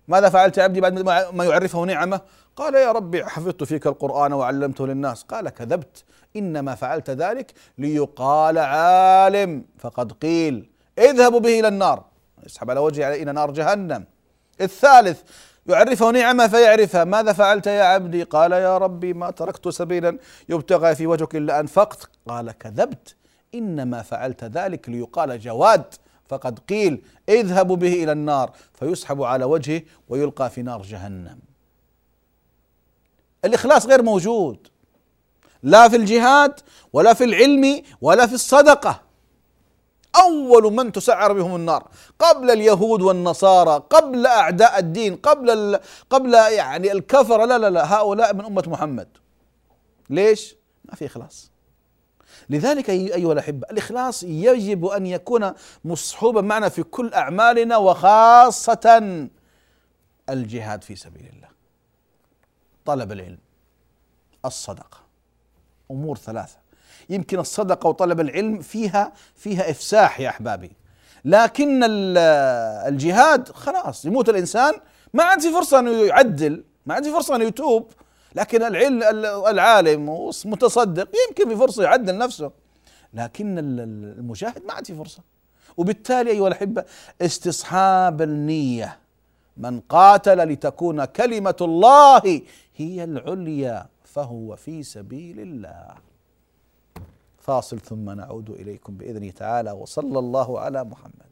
ماذا 0.08 0.28
فعلت 0.28 0.58
يا 0.58 0.62
عبدي 0.62 0.80
بعد 0.80 0.98
ما 1.32 1.44
يعرفه 1.44 1.84
نعمة؟ 1.84 2.20
قال 2.56 2.74
يا 2.74 2.92
ربي 2.92 3.24
حفظت 3.24 3.64
فيك 3.64 3.86
القرآن 3.86 4.32
وعلمته 4.32 4.86
للناس. 4.86 5.22
قال 5.22 5.48
كذبت. 5.48 6.04
إنما 6.36 6.74
فعلت 6.74 7.10
ذلك 7.10 7.52
ليقال 7.78 8.58
عالم. 8.58 9.64
فقد 9.78 10.12
قيل 10.12 10.70
اذهبوا 10.98 11.40
به 11.40 11.60
إلى 11.60 11.68
النار. 11.68 12.04
يسحب 12.46 12.70
على 12.70 12.80
وجهه 12.80 13.14
إلى 13.14 13.32
نار 13.32 13.50
جهنم. 13.50 14.04
الثالث 14.60 15.20
يعرفه 15.66 16.10
نعمة 16.10 16.48
فيعرفها. 16.48 17.04
ماذا 17.04 17.32
فعلت 17.32 17.66
يا 17.66 17.82
عبدي؟ 17.82 18.22
قال 18.22 18.52
يا 18.52 18.78
ربي 18.78 19.12
ما 19.12 19.30
تركت 19.30 19.68
سبيلا 19.68 20.18
يبتغى 20.48 20.94
في 20.94 21.06
وجهك 21.06 21.36
إلا 21.36 21.60
أنفقت. 21.60 22.10
قال 22.28 22.52
كذبت. 22.52 23.16
إنما 23.54 24.02
فعلت 24.02 24.44
ذلك 24.44 24.88
ليقال 24.88 25.40
جواد 25.40 25.94
فقد 26.28 26.58
قيل 26.58 27.02
اذهبوا 27.28 27.76
به 27.76 28.04
إلى 28.04 28.12
النار 28.12 28.52
فيسحب 28.74 29.22
على 29.22 29.44
وجهه 29.44 29.82
ويلقى 30.08 30.50
في 30.50 30.62
نار 30.62 30.82
جهنم. 30.82 31.38
الإخلاص 33.44 33.86
غير 33.86 34.02
موجود 34.02 34.68
لا 35.62 35.88
في 35.88 35.96
الجهاد 35.96 36.60
ولا 36.92 37.14
في 37.14 37.24
العلم 37.24 37.82
ولا 38.00 38.26
في 38.26 38.34
الصدقة. 38.34 39.02
أول 40.16 40.72
من 40.72 40.92
تسعر 40.92 41.32
بهم 41.32 41.56
النار 41.56 41.88
قبل 42.18 42.50
اليهود 42.50 43.02
والنصارى 43.02 43.82
قبل 43.90 44.26
أعداء 44.26 44.78
الدين 44.78 45.16
قبل 45.16 45.78
قبل 46.10 46.34
يعني 46.34 46.92
الكفر. 46.92 47.46
لا 47.46 47.58
لا 47.58 47.70
لا 47.70 47.94
هؤلاء 47.94 48.34
من 48.34 48.44
أمة 48.44 48.64
محمد. 48.66 49.08
ليش؟ 50.10 50.54
ما 50.84 50.94
في 50.94 51.06
إخلاص. 51.06 51.50
لذلك 52.50 52.90
أيها 52.90 53.32
الأحبة 53.32 53.66
الإخلاص 53.70 54.22
يجب 54.22 54.86
أن 54.86 55.06
يكون 55.06 55.52
مصحوبا 55.84 56.40
معنا 56.40 56.68
في 56.68 56.82
كل 56.82 57.14
أعمالنا 57.14 57.76
وخاصة 57.76 59.28
الجهاد 60.30 60.84
في 60.84 60.96
سبيل 60.96 61.30
الله. 61.36 61.48
طلب 62.84 63.12
العلم 63.12 63.38
الصدقة 64.44 64.98
أمور 65.90 66.16
ثلاثة. 66.16 66.56
يمكن 67.10 67.38
الصدقة 67.38 67.88
وطلب 67.88 68.20
العلم 68.20 68.60
فيها 68.60 69.12
فيها 69.34 69.70
إفساح 69.70 70.20
يا 70.20 70.28
أحبابي. 70.28 70.72
لكن 71.24 71.80
الجهاد 71.84 73.48
خلاص 73.48 74.04
يموت 74.04 74.28
الإنسان 74.28 74.74
ما 75.14 75.24
عاد 75.24 75.40
في 75.40 75.52
فرصة 75.52 75.78
أنه 75.78 75.90
يعدل 75.90 76.64
ما 76.86 76.94
عاد 76.94 77.04
في 77.04 77.12
فرصة 77.12 77.36
أنه 77.36 77.44
يتوب. 77.44 77.92
لكن 78.34 78.62
العلم 78.62 79.02
العالم 79.46 80.30
متصدق 80.44 81.08
يمكن 81.28 81.48
في 81.48 81.56
فرصة 81.56 81.82
يعدل 81.82 82.18
نفسه. 82.18 82.50
لكن 83.14 83.58
المجاهد 83.58 84.62
ما 84.66 84.72
عاد 84.72 84.86
في 84.86 84.94
فرصة. 84.94 85.22
وبالتالي 85.76 86.30
أيها 86.30 86.48
الأحبة 86.48 86.84
استصحاب 87.22 88.22
النية. 88.22 88.98
من 89.56 89.80
قاتل 89.80 90.38
لتكون 90.38 91.04
كلمة 91.04 91.56
الله 91.60 92.42
هي 92.76 93.04
العليا 93.04 93.86
فهو 94.04 94.56
في 94.56 94.82
سبيل 94.82 95.40
الله. 95.40 95.94
فاصل 97.38 97.80
ثم 97.80 98.10
نعود 98.10 98.50
إليكم 98.50 98.96
بإذنه 98.96 99.30
تعالى 99.30 99.72
وصلى 99.72 100.18
الله 100.18 100.60
على 100.60 100.84
محمد. 100.84 101.28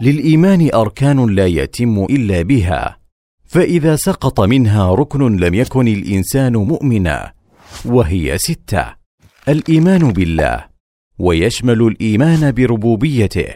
للإيمان 0.00 0.70
أركان 0.74 1.26
لا 1.34 1.46
يتم 1.46 2.04
إلا 2.04 2.42
بها 2.42 2.98
فإذا 3.44 3.96
سقط 3.96 4.40
منها 4.40 4.94
ركن 4.94 5.36
لم 5.36 5.54
يكن 5.54 5.88
الإنسان 5.88 6.56
مؤمنا 6.56 7.32
وهي 7.84 8.38
ستة. 8.38 8.84
الإيمان 9.48 10.12
بالله 10.12 10.64
ويشمل 11.18 11.82
الإيمان 11.82 12.52
بربوبيته 12.52 13.54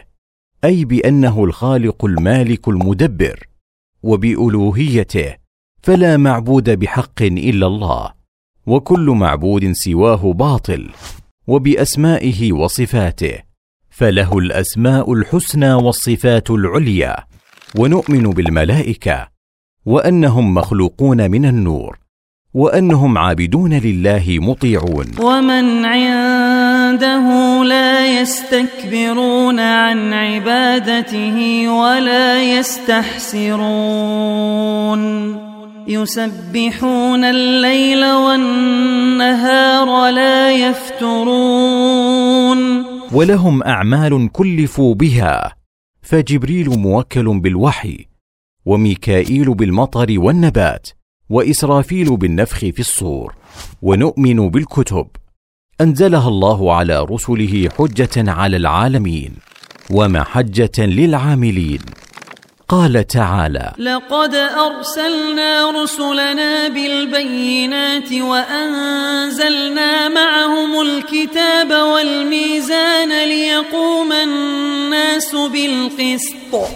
أي 0.63 0.85
بأنه 0.85 1.43
الخالق 1.43 2.05
المالك 2.05 2.67
المدبر 2.67 3.47
وبألوهيته 4.03 5.35
فلا 5.83 6.17
معبود 6.17 6.69
بحق 6.79 7.21
إلا 7.21 7.67
الله 7.67 8.13
وكل 8.67 9.09
معبود 9.09 9.71
سواه 9.71 10.33
باطل 10.33 10.89
وبأسمائه 11.47 12.53
وصفاته. 12.53 13.52
فله 13.95 14.37
الأسماء 14.37 15.13
الحسنى 15.13 15.73
والصفات 15.73 16.51
العليا 16.51 17.15
ونؤمن 17.79 18.23
بالملائكة 18.23 19.27
وأنهم 19.85 20.53
مخلوقون 20.53 21.31
من 21.31 21.45
النور 21.45 21.97
وأنهم 22.53 23.17
عابدون 23.17 23.73
لله 23.73 24.37
مطيعون. 24.41 25.05
ومن 25.19 25.85
عنده 25.85 27.63
لا 27.63 28.21
يستكبرون 28.21 29.59
عن 29.59 30.13
عبادته 30.13 31.67
ولا 31.67 32.43
يستحسرون. 32.43 33.63
يسبحون 35.87 37.23
الليل 37.23 38.05
والنهار 38.05 40.09
لا 40.09 40.51
يفترون. 40.51 42.13
ولهم 43.13 43.63
أعمال 43.63 44.31
كلفوا 44.31 44.95
بها. 44.95 45.55
فجبريل 46.01 46.69
موكل 46.69 47.39
بالوحي 47.39 48.07
وميكائيل 48.65 49.53
بالمطر 49.53 50.19
والنبات 50.19 50.87
وإسرافيل 51.29 52.17
بالنفخ 52.17 52.57
في 52.57 52.79
الصور 52.79 53.35
ونؤمن 53.81 54.49
بالكتب. 54.49 55.07
أنزلها 55.81 56.27
الله 56.27 56.73
على 56.73 56.99
رسله 57.03 57.69
حجة 57.77 58.31
على 58.31 58.57
العالمين 58.57 59.33
ومحجة 59.91 60.85
للعاملين. 60.85 61.79
قال 62.69 63.07
تعالى 63.07 63.71
لقد 63.77 64.35
أرسلنا 64.35 65.71
رسلنا 65.83 66.67
بالبينات 66.67 68.11
وأنزلنا 68.13 70.09
معهم 70.09 70.81
الكتاب 70.81 71.71
والميزان 71.71 73.27
ليقوم 73.27 74.11
الناس 74.11 75.35
بالقسط. 75.35 76.69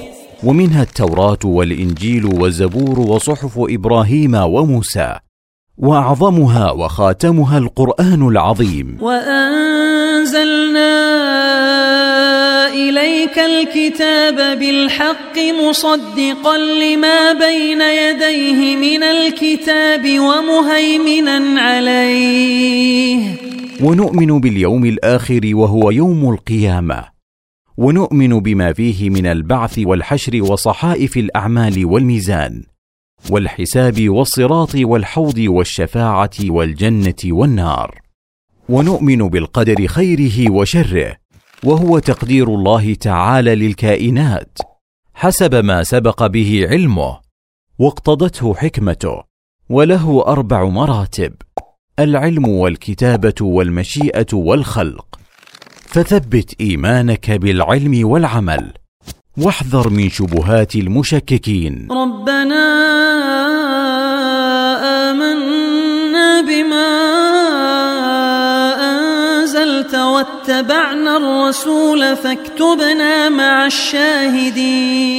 ومنها 0.43 0.83
التوراة 0.83 1.39
والإنجيل 1.45 2.25
والزبور 2.25 2.99
وصحف 2.99 3.53
إبراهيم 3.57 4.35
وموسى 4.35 5.15
وأعظمها 5.77 6.71
وخاتمها 6.71 7.57
القرآن 7.57 8.27
العظيم. 8.27 8.97
وأنزلنا 9.01 9.47
إليك 12.89 13.39
الكتاب 13.39 14.59
بالحق 14.59 15.37
مصدقا 15.37 16.57
لما 16.57 17.33
بين 17.33 17.81
يديه 17.81 18.75
من 18.75 19.03
الكتاب 19.03 20.19
ومهيمنا 20.19 21.61
عليه. 21.61 23.35
ونؤمن 23.81 24.39
باليوم 24.39 24.85
الآخر 24.85 25.41
وهو 25.53 25.91
يوم 25.91 26.33
القيامة. 26.33 27.03
ونؤمن 27.77 28.39
بما 28.39 28.73
فيه 28.73 29.09
من 29.09 29.25
البعث 29.25 29.79
والحشر 29.79 30.43
وصحائف 30.43 31.17
الأعمال 31.17 31.85
والميزان. 31.85 32.63
والحساب 33.29 34.09
والصراط 34.09 34.75
والحوض 34.75 35.39
والشفاعة 35.39 36.37
والجنة 36.43 37.21
والنار. 37.25 38.01
ونؤمن 38.69 39.17
بالقدر 39.17 39.87
خيره 39.87 40.51
وشره. 40.51 41.26
وهو 41.67 41.99
تقدير 41.99 42.47
الله 42.47 42.93
تعالى 42.93 43.55
للكائنات 43.55 44.57
حسب 45.13 45.55
ما 45.55 45.83
سبق 45.83 46.27
به 46.27 46.67
علمه 46.69 47.19
واقتضته 47.79 48.53
حكمته 48.53 49.23
وله 49.69 50.23
أربع 50.27 50.65
مراتب 50.65 51.33
العلم 51.99 52.47
والكتابة 52.47 53.33
والمشيئة 53.41 54.33
والخلق. 54.33 55.19
فثبت 55.85 56.55
إيمانك 56.61 57.31
بالعلم 57.31 58.07
والعمل 58.07 58.73
واحذر 59.37 59.89
من 59.89 60.09
شبهات 60.09 60.75
المشككين. 60.75 61.87
ربنا 61.91 62.63
واتبعنا 69.93 71.17
الرسول 71.17 72.15
فاكتبنا 72.15 73.29
مع 73.29 73.65
الشاهدين. 73.65 75.17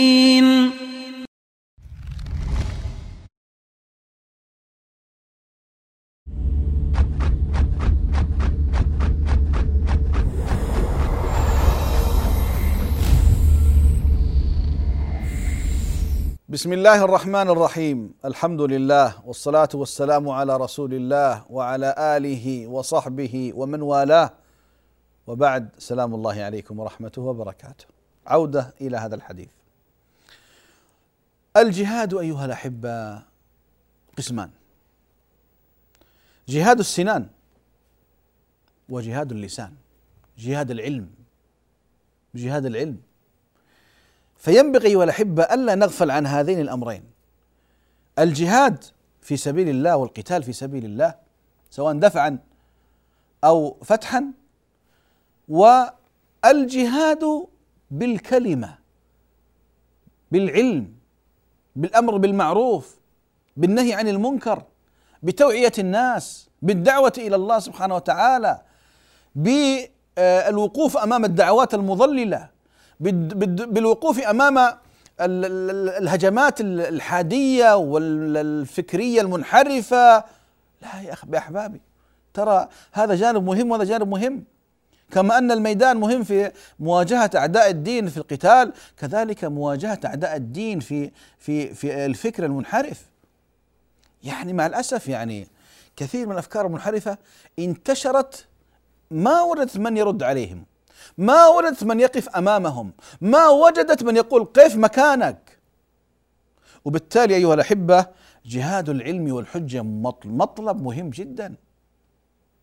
بسم 16.49 16.73
الله 16.73 17.05
الرحمن 17.05 17.51
الرحيم 17.51 18.15
الحمد 18.25 18.61
لله 18.61 19.13
والصلاة 19.27 19.69
والسلام 19.75 20.29
على 20.29 20.57
رسول 20.57 20.95
الله 20.95 21.43
وعلى 21.51 21.95
آله 21.99 22.67
وصحبه 22.67 23.53
ومن 23.55 23.83
والاه 23.83 24.31
وبعد 25.29 25.69
سلام 25.79 26.15
الله 26.15 26.43
عليكم 26.43 26.79
ورحمته 26.79 27.23
وبركاته. 27.23 27.85
عودة 28.27 28.75
إلى 28.81 28.97
هذا 28.97 29.15
الحديث. 29.15 29.49
الجهاد 31.57 32.15
أيها 32.15 32.45
الأحبة 32.45 33.23
قسمان. 34.19 34.51
جهاد 36.49 36.79
السنان 36.79 37.29
وجهاد 38.89 39.33
اللسان. 39.33 39.73
جهاد 40.39 40.71
العلم. 40.71 41.11
جهاد 42.35 42.67
العلم. 42.67 43.01
فينبغي 44.37 44.89
أيها 44.89 45.05
الأحبة 45.05 45.43
ألا 45.43 45.75
نغفل 45.75 46.11
عن 46.11 46.27
هذين 46.27 46.61
الأمرين. 46.61 47.05
الجهاد 48.19 48.85
في 49.21 49.37
سبيل 49.37 49.69
الله 49.69 49.97
والقتال 49.97 50.43
في 50.43 50.53
سبيل 50.53 50.85
الله 50.85 51.15
سواء 51.71 51.99
دفعا 51.99 52.39
أو 53.45 53.77
فتحا 53.85 54.38
والجهاد 55.49 57.47
بالكلمة 57.91 58.79
بالعلم 60.33 60.93
بالأمر 61.77 62.17
بالمعروف 62.17 62.97
بالنهي 63.57 63.95
عن 63.95 64.09
المنكر 64.09 64.63
بتوعية 65.23 65.73
الناس 65.79 66.49
بالدعوة 66.63 67.13
إلى 67.19 67.37
الله 67.37 67.59
سبحانه 67.59 67.95
وتعالى 67.95 68.61
بالوقوف 69.35 70.97
أمام 70.97 71.25
الدعوات 71.25 71.75
المضللة 71.75 72.49
بالوقوف 73.01 74.21
أمام 74.21 74.79
الهجمات 75.21 76.61
الحادية 76.61 77.77
والفكرية 77.77 79.21
المنحرفة. 79.21 80.17
لا 80.83 81.01
يا 81.03 81.13
أخي 81.13 81.39
احبابي 81.39 81.81
ترى 82.35 82.69
هذا 82.93 83.15
جانب 83.15 83.45
مهم 83.45 83.71
وهذا 83.71 83.85
جانب 83.85 84.09
مهم. 84.09 84.45
كما 85.11 85.39
أن 85.39 85.51
الميدان 85.51 85.97
مهم 85.97 86.25
في 86.25 86.53
مواجهة 86.81 87.31
أعداء 87.37 87.71
الدين 87.71 88.09
في 88.09 88.17
القتال 88.17 88.73
كذلك 88.97 89.45
مواجهة 89.45 90.01
أعداء 90.05 90.37
الدين 90.37 90.81
في 90.81 91.11
في 91.39 91.75
في 91.75 92.07
الفكر 92.07 92.45
المنحرف. 92.45 93.05
يعني 94.23 94.53
مع 94.53 94.67
الأسف 94.67 95.09
يعني 95.09 95.49
كثير 95.97 96.27
من 96.27 96.33
الأفكار 96.33 96.67
المنحرفة 96.67 97.19
انتشرت 97.59 98.47
ما 99.11 99.43
وجدت 99.43 99.79
من 99.79 99.97
يرد 99.97 100.23
عليهم 100.23 100.65
ما 101.19 101.49
وجدت 101.49 101.85
من 101.85 102.01
يقف 102.01 102.29
أمامهم 102.29 102.93
ما 103.21 103.49
وجدت 103.49 104.03
من 104.03 104.17
يقول 104.17 104.45
قف 104.45 104.77
مكانك. 104.77 105.59
وبالتالي 106.85 107.37
أيها 107.37 107.55
الأحبة 107.55 108.07
جهاد 108.47 108.89
العلم 108.89 109.33
والحجة 109.33 109.83
مطلب 110.25 110.83
مهم 110.83 111.11
جدا. 111.11 111.55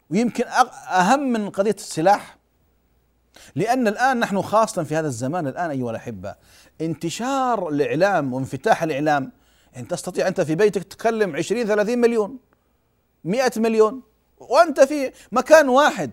ويمكن 0.09 0.43
أهم 0.89 1.19
من 1.19 1.49
قضية 1.49 1.75
السلاح 1.77 2.37
لأن 3.55 3.87
الآن 3.87 4.19
نحن 4.19 4.41
خاصة 4.41 4.83
في 4.83 4.95
هذا 4.95 5.07
الزمان 5.07 5.47
الآن 5.47 5.69
أيها 5.69 5.91
الأحبة 5.91 6.35
انتشار 6.81 7.69
الإعلام 7.69 8.33
وانفتاح 8.33 8.83
الإعلام 8.83 9.31
يعني 9.73 9.87
تستطيع 9.87 10.27
أنت 10.27 10.41
في 10.41 10.55
بيتك 10.55 10.83
تكلم 10.83 11.35
20 11.35 11.65
30 11.65 11.97
مليون 11.97 12.37
100 13.23 13.51
مليون 13.57 14.01
وأنت 14.37 14.81
في 14.81 15.11
مكان 15.31 15.69
واحد. 15.69 16.11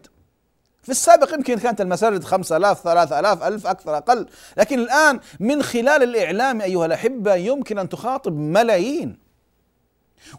في 0.83 0.89
السابق 0.89 1.35
يمكن 1.35 1.59
كانت 1.59 1.81
المساجد 1.81 2.25
خمسة 2.25 2.57
آلاف 2.57 2.83
ثلاثة 2.83 3.21
آلاف 3.21 3.43
ألف 3.43 3.67
أكثر 3.67 3.97
أقل 3.97 4.27
لكن 4.57 4.79
الآن 4.79 5.21
من 5.41 5.63
خلال 5.63 6.03
الإعلام 6.03 6.61
أيها 6.61 6.87
الأحبة 6.87 7.35
يمكن 7.35 7.79
أن 7.79 7.89
تخاطب 7.89 8.33
ملايين 8.33 9.19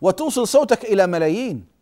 وتوصل 0.01 0.47
صوتك 0.47 0.85
إلى 0.85 1.07
ملايين. 1.07 1.72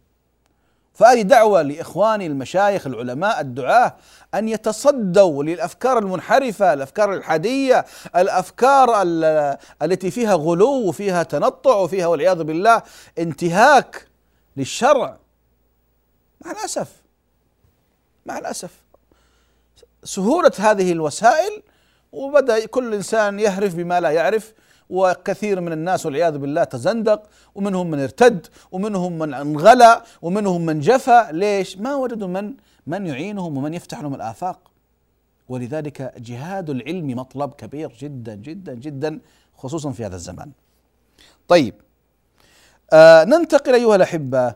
فهذه 0.94 1.22
دعوة 1.22 1.62
لإخواني 1.62 2.28
المشايخ 2.28 2.88
العلماء 2.88 3.42
الدعاة 3.42 3.96
أن 4.34 4.50
يتصدوا 4.50 5.44
للأفكار 5.44 5.98
المنحرفة 5.98 6.74
الأفكار 6.74 7.14
الحادية 7.14 7.86
الأفكار 8.16 9.02
التي 9.82 10.12
فيها 10.12 10.34
غلو 10.34 10.88
وفيها 10.88 11.24
تنطع 11.24 11.76
وفيها 11.76 12.08
والعياذ 12.08 12.44
بالله 12.44 12.82
انتهاك 13.20 14.08
للشرع. 14.58 15.18
مع 16.46 16.52
الأسف 16.52 16.88
مع 18.26 18.38
الأسف. 18.38 18.72
سهولة 20.04 20.52
هذه 20.58 20.92
الوسائل 20.92 21.64
وبدأ 22.12 22.66
كل 22.66 22.94
إنسان 22.94 23.40
يهرف 23.40 23.76
بما 23.76 24.00
لا 24.00 24.10
يعرف. 24.10 24.54
وكثير 24.92 25.62
من 25.62 25.72
الناس 25.72 26.06
والعياذ 26.06 26.38
بالله 26.38 26.64
تزندق 26.64 27.24
ومنهم 27.56 27.92
من 27.92 28.00
ارتد 28.00 28.48
ومنهم 28.72 29.20
من 29.20 29.34
انغلى 29.34 30.02
ومنهم 30.22 30.66
من 30.66 30.80
جفى 30.80 31.28
ليش؟ 31.32 31.78
ما 31.78 31.96
وجدوا 31.96 32.28
من 32.28 32.54
من 32.88 33.08
يعينهم 33.08 33.58
ومن 33.58 33.74
يفتح 33.74 34.02
لهم 34.02 34.16
الآفاق 34.16 34.72
ولذلك 35.50 36.14
جهاد 36.18 36.70
العلم 36.70 37.08
مطلب 37.08 37.54
كبير 37.54 37.94
جدا 38.00 38.36
جدا 38.36 38.74
جدا 38.74 39.20
خصوصا 39.58 39.92
في 39.92 40.06
هذا 40.06 40.16
الزمان. 40.16 40.52
طيب 41.48 41.74
آه 42.94 43.24
ننتقل 43.24 43.74
أيها 43.74 43.96
الأحبة 43.96 44.56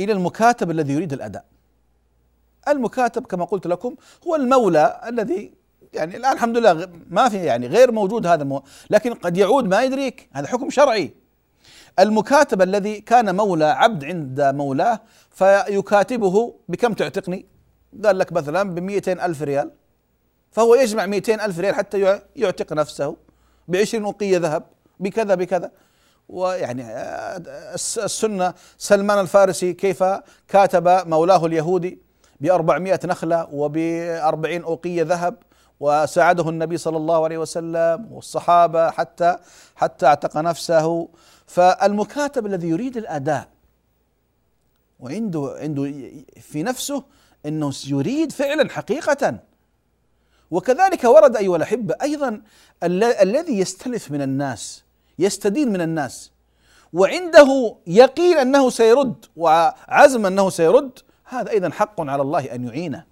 إلى 0.00 0.12
المكاتب 0.12 0.70
الذي 0.70 0.92
يريد 0.92 1.12
الأداء. 1.12 1.44
المكاتب 2.68 3.26
كما 3.26 3.44
قلت 3.44 3.66
لكم 3.66 3.94
هو 4.26 4.34
المولى 4.34 5.00
الذي 5.08 5.52
يعني 5.92 6.16
الآن 6.16 6.32
الحمد 6.32 6.58
لله 6.58 6.88
ما 7.10 7.28
في 7.28 7.36
يعني 7.36 7.66
غير 7.66 7.92
موجود 7.92 8.26
هذا 8.26 8.42
المو... 8.42 8.62
لكن 8.90 9.14
قد 9.14 9.36
يعود 9.36 9.64
ما 9.64 9.82
يدريك. 9.82 10.28
هذا 10.32 10.46
حكم 10.46 10.70
شرعي. 10.70 11.14
المكاتب 11.98 12.62
الذي 12.62 13.00
كان 13.00 13.36
مولى 13.36 13.64
عبد 13.64 14.04
عند 14.04 14.40
مولاه 14.40 15.00
فيكاتبه 15.30 16.54
بكم 16.68 16.92
تعتقني؟ 16.92 17.46
قال 18.04 18.18
لك 18.18 18.32
مثلا 18.32 18.74
ب 18.74 18.90
ألف 19.08 19.42
ريال. 19.42 19.70
فهو 20.50 20.74
يجمع 20.74 21.06
200 21.06 21.44
ألف 21.44 21.58
ريال 21.58 21.74
حتى 21.74 22.20
يعتق 22.36 22.72
نفسه 22.72 23.16
بعشرين 23.68 24.04
أقية 24.04 24.38
ذهب 24.38 24.64
بكذا 25.00 25.34
بكذا. 25.34 25.70
ويعني 26.28 26.82
آه، 26.82 27.42
السنة 27.76 28.54
سلمان 28.78 29.18
الفارسي 29.18 29.72
كيف 29.72 30.04
كاتب 30.48 31.08
مولاه 31.08 31.46
اليهودي 31.46 31.98
بأربعمائة 32.40 33.00
نخلة 33.04 33.48
وبأربعين 33.52 34.62
أوقية 34.62 35.02
ذهب. 35.02 35.36
وساعده 35.82 36.48
النبي 36.48 36.76
صلى 36.76 36.96
الله 36.96 37.24
عليه 37.24 37.38
وسلم 37.38 38.12
والصحابة 38.12 38.90
حتى 38.90 39.36
حتى 39.76 40.06
اعتق 40.06 40.36
نفسه. 40.36 41.08
فالمكاتب 41.46 42.46
الذي 42.46 42.68
يريد 42.68 42.96
الأداء 42.96 43.48
وعنده 45.00 45.56
عنده 45.60 45.82
في 46.40 46.62
نفسه 46.62 47.04
إنه 47.46 47.72
يريد 47.86 48.32
فعلا 48.32 48.70
حقيقة. 48.70 49.38
وكذلك 50.50 51.04
ورد 51.04 51.36
أيها 51.36 51.56
الأحبة 51.56 51.94
أيضا 52.02 52.42
الذي 53.22 53.58
يستلف 53.58 54.10
من 54.10 54.22
الناس 54.22 54.84
يستدين 55.18 55.72
من 55.72 55.80
الناس. 55.80 56.32
وعنده 56.92 57.76
يقين 57.86 58.38
أنه 58.38 58.70
سيرد 58.70 59.24
وعزم 59.36 60.26
أنه 60.26 60.50
سيرد. 60.50 60.98
هذا 61.24 61.50
أيضا 61.50 61.70
حق 61.70 62.00
على 62.00 62.22
الله 62.22 62.54
أن 62.54 62.68
يعينه. 62.68 63.04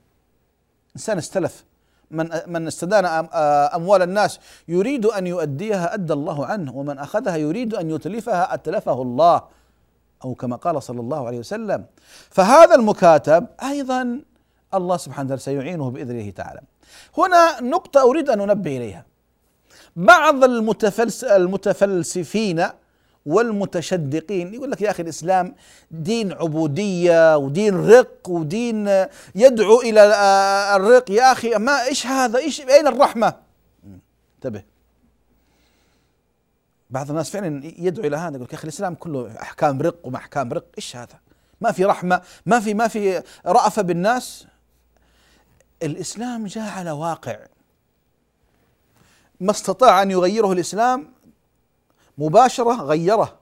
إنسان 0.97 1.19
استلف 1.19 1.65
من 2.11 2.31
من 2.47 2.67
استدان 2.67 3.05
أموال 3.75 4.03
الناس 4.03 4.41
يريد 4.69 5.07
أن 5.07 5.27
يؤديها 5.27 5.95
أدى 5.95 6.13
الله 6.13 6.47
عنه 6.47 6.77
ومن 6.77 6.99
أخذها 6.99 7.37
يريد 7.37 7.75
أن 7.75 7.91
يتلفها 7.91 8.55
أتلفه 8.55 9.03
الله 9.03 9.43
أو 10.25 10.35
كما 10.35 10.57
قال 10.57 10.83
صلى 10.83 11.01
الله 11.01 11.27
عليه 11.27 11.39
وسلم. 11.39 11.85
فهذا 12.31 12.75
المكاتب 12.75 13.47
أيضا 13.63 14.21
الله 14.75 14.97
سبحانه 14.97 15.27
وتعالى 15.27 15.41
سيعينه 15.41 15.91
بإذنه 15.91 16.31
تعالى. 16.31 16.61
هنا 17.19 17.61
نقطة 17.61 18.03
أريد 18.03 18.31
أن 18.31 18.41
أنبه 18.41 18.77
إليها. 18.77 19.05
بعض 19.97 20.45
المتفلس 20.45 21.25
المتفلسفين 21.25 22.67
والمتشدقين. 23.27 24.55
يقول 24.55 24.71
لك 24.71 24.83
يا 24.83 24.91
أخي 24.91 25.03
الإسلام 25.03 25.55
دين 25.91 26.33
عبودية 26.33 27.37
ودين 27.37 27.87
رق 27.91 28.29
ودين 28.29 29.07
يدعو 29.35 29.81
إلى 29.81 30.01
الرق. 30.77 31.11
يا 31.11 31.33
أخي 31.33 31.55
ما 31.55 31.85
إيش 31.85 32.07
هذا؟ 32.07 32.39
إيش 32.39 32.61
أين 32.61 32.87
الرحمة؟ 32.87 33.35
انتبه. 34.37 34.63
بعض 36.91 37.11
الناس 37.11 37.31
فعلا 37.31 37.61
يدعو 37.65 38.07
إلى 38.07 38.17
هذا 38.17 38.37
يقول 38.37 38.49
يا 38.51 38.55
أخي 38.55 38.65
الإسلام 38.65 38.95
كله 38.95 39.33
أحكام 39.43 39.83
رق 39.83 39.97
وما 40.05 40.17
أحكام 40.17 40.53
رق. 40.53 40.65
إيش 40.79 40.97
هذا؟ 40.97 41.21
ما 41.61 41.73
في 41.73 41.85
رحمة 41.85 42.23
ما 42.47 42.61
في 42.61 42.75
ما 42.75 42.89
في 42.89 43.23
رأفة 43.47 43.83
بالناس. 43.83 44.47
الإسلام 45.83 46.47
جاء 46.47 46.71
على 46.71 46.91
واقع. 46.91 47.39
ما 49.41 49.51
استطاع 49.51 50.03
أن 50.03 50.11
يغيره 50.11 50.53
الإسلام 50.53 51.13
مباشرة 52.19 52.83
غيره. 52.83 53.39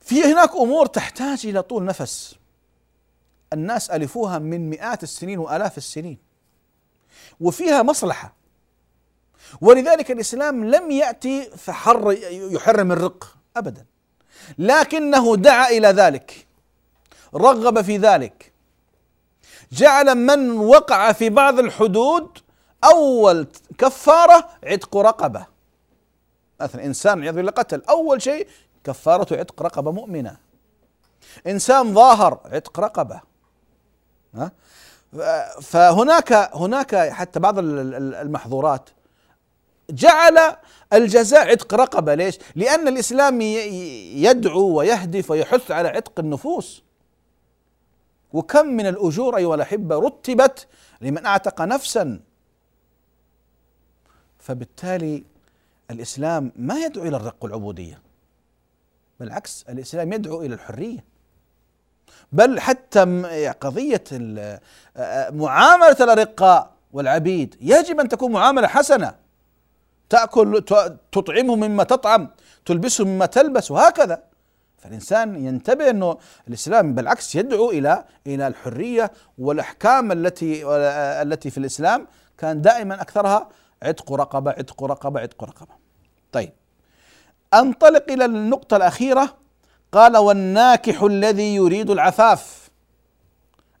في 0.00 0.24
هناك 0.24 0.50
أمور 0.56 0.86
تحتاج 0.86 1.46
إلى 1.46 1.62
طول 1.62 1.84
نفس. 1.84 2.34
الناس 3.52 3.90
ألفوها 3.90 4.38
من 4.38 4.70
مئات 4.70 5.02
السنين 5.02 5.38
وآلاف 5.38 5.78
السنين. 5.78 6.18
وفيها 7.40 7.82
مصلحة. 7.82 8.32
ولذلك 9.60 10.10
الإسلام 10.10 10.64
لم 10.64 10.90
يأتي 10.90 11.50
فحر 11.50 12.12
يحرم 12.30 12.92
الرق 12.92 13.36
ابدا. 13.56 13.86
لكنه 14.58 15.36
دعا 15.36 15.68
إلى 15.68 15.88
ذلك. 15.88 16.46
رغب 17.34 17.82
في 17.82 17.96
ذلك. 17.96 18.52
جعل 19.72 20.14
من 20.14 20.50
وقع 20.50 21.12
في 21.12 21.30
بعض 21.30 21.58
الحدود 21.58 22.38
أول 22.84 23.46
كفارة 23.78 24.48
عتق 24.64 24.96
رقبة. 24.96 25.57
مثلا 26.60 26.84
إنسان 26.84 27.22
عياذ 27.22 27.34
بالله 27.34 27.50
قتل 27.50 27.82
أول 27.88 28.22
شيء 28.22 28.48
كفارة 28.84 29.36
عتق 29.36 29.62
رقبة 29.62 29.90
مؤمنة. 29.90 30.36
إنسان 31.46 31.94
ظاهر 31.94 32.40
عتق 32.44 32.80
رقبة. 32.80 33.20
ها؟ 34.34 34.52
فهناك 35.62 36.32
هناك 36.32 36.96
حتى 36.96 37.40
بعض 37.40 37.54
المحظورات. 37.58 38.90
جعل 39.90 40.56
الجزاء 40.92 41.50
عتق 41.50 41.74
رقبة 41.74 42.14
ليش؟ 42.14 42.38
لأن 42.56 42.88
الإسلام 42.88 43.40
يدعو 43.40 44.78
ويهدف 44.78 45.30
ويحث 45.30 45.70
على 45.70 45.88
عتق 45.88 46.20
النفوس. 46.20 46.82
وكم 48.32 48.66
من 48.66 48.86
الأجور 48.86 49.36
أيها 49.36 49.54
الأحبة 49.54 49.98
رتبت 49.98 50.66
لمن 51.00 51.26
أعتق 51.26 51.60
نفسا. 51.60 52.20
فبالتالي 54.38 55.24
الإسلام 55.90 56.52
ما 56.56 56.78
يدعو 56.78 57.04
إلى 57.04 57.16
الرق 57.16 57.36
والعبوديه 57.40 58.00
بالعكس 59.20 59.64
الإسلام 59.68 60.12
يدعو 60.12 60.42
إلى 60.42 60.54
الحرية. 60.54 61.04
بل 62.32 62.60
حتى 62.60 63.00
قضية 63.60 64.04
معاملة 65.30 65.96
الأرقاء 66.00 66.70
والعبيد 66.92 67.56
يجب 67.60 68.00
أن 68.00 68.08
تكون 68.08 68.32
معاملة 68.32 68.68
حسنة. 68.68 69.14
تأكل 70.08 70.64
تطعمهم 71.12 71.60
مما 71.60 71.84
تطعم 71.84 72.28
تلبسهم 72.66 73.08
مما 73.08 73.26
تلبس 73.26 73.70
وهكذا. 73.70 74.22
فالإنسان 74.78 75.44
ينتبه 75.46 75.90
أنه 75.90 76.18
الإسلام 76.48 76.94
بالعكس 76.94 77.34
يدعو 77.34 77.70
إلى 77.70 78.04
إلى 78.26 78.46
الحرية 78.46 79.12
والأحكام 79.38 80.12
التي 80.12 80.62
التي 81.22 81.50
في 81.50 81.58
الإسلام 81.58 82.06
كان 82.38 82.62
دائما 82.62 83.02
أكثرها 83.02 83.48
عتق 83.82 84.12
رقبة 84.12 84.50
عتق 84.50 84.84
رقبة 84.84 85.20
عتق 85.20 85.44
رقبة. 85.44 85.77
طيب. 86.32 86.52
أنطلق 87.54 88.10
إلى 88.10 88.24
النقطة 88.24 88.76
الأخيرة. 88.76 89.36
قال 89.92 90.16
والناكح 90.16 91.02
الذي 91.02 91.54
يريد 91.54 91.90
العفاف. 91.90 92.70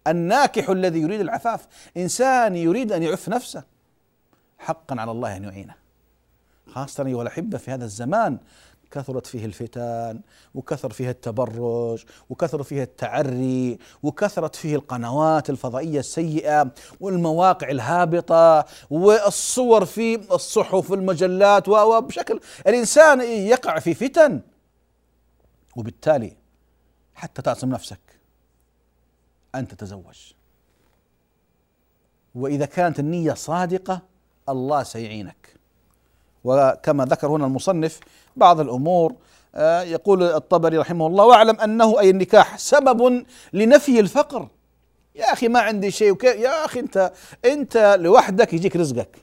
الناكح 0.06 0.68
الذي 0.68 1.00
يريد 1.00 1.20
العفاف. 1.20 1.66
إنسان 1.96 2.56
يريد 2.56 2.92
أن 2.92 3.02
يعف 3.02 3.28
نفسه. 3.28 3.62
حقا 4.58 5.00
على 5.00 5.10
الله 5.10 5.36
أن 5.36 5.44
يعينه. 5.44 5.74
خاصة 6.66 7.06
أيها 7.06 7.22
الأحبة 7.22 7.58
في 7.58 7.70
هذا 7.70 7.84
الزمان. 7.84 8.38
كثرت 8.90 9.26
فيه 9.26 9.44
الفتن 9.44 10.20
وكثر 10.54 10.90
فيه 10.90 11.10
التبرج 11.10 12.04
وكثر 12.30 12.62
فيه 12.62 12.82
التعري 12.82 13.78
وكثرت 14.02 14.56
فيه 14.56 14.76
القنوات 14.76 15.50
الفضائية 15.50 15.98
السيئة 15.98 16.72
والمواقع 17.00 17.70
الهابطة 17.70 18.64
والصور 18.90 19.84
في 19.84 20.34
الصحف 20.34 20.90
والمجلات 20.90 21.68
وبشكل 21.68 22.40
الإنسان 22.66 23.20
يقع 23.20 23.78
في 23.78 23.94
فتن. 23.94 24.40
وبالتالي 25.76 26.36
حتى 27.14 27.42
تعصم 27.42 27.70
نفسك. 27.70 28.00
أن 29.54 29.68
تتزوج. 29.68 30.32
وإذا 32.34 32.66
كانت 32.66 33.00
النية 33.00 33.32
صادقة 33.34 34.02
الله 34.48 34.82
سيعينك. 34.82 35.57
وكما 36.48 37.04
ذكر 37.04 37.26
هنا 37.26 37.46
المصنف 37.46 38.00
بعض 38.36 38.60
الأمور 38.60 39.14
آه، 39.54 39.82
يقول 39.82 40.22
الطبري 40.22 40.78
رحمه 40.78 41.06
الله 41.06 41.24
واعلم 41.24 41.60
أنه 41.60 42.00
أي 42.00 42.10
النكاح 42.10 42.58
سبب 42.58 43.24
لنفي 43.52 44.00
الفقر. 44.00 44.48
يا 45.14 45.32
أخي 45.32 45.48
ما 45.48 45.60
عندي 45.60 45.90
شيء 45.90 46.12
وكيف 46.12 46.36
يا 46.36 46.64
أخي 46.64 46.80
أنت 46.80 47.12
أنت 47.44 47.96
لوحدك 48.00 48.54
يجيك 48.54 48.76
رزقك. 48.76 49.16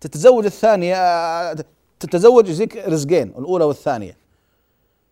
تتزوج 0.00 0.44
الثانية 0.44 0.96
آه، 0.96 1.56
تتزوج 2.00 2.48
يجيك 2.48 2.76
رزقين 2.76 3.28
الأولى 3.38 3.64
والثانية. 3.64 4.16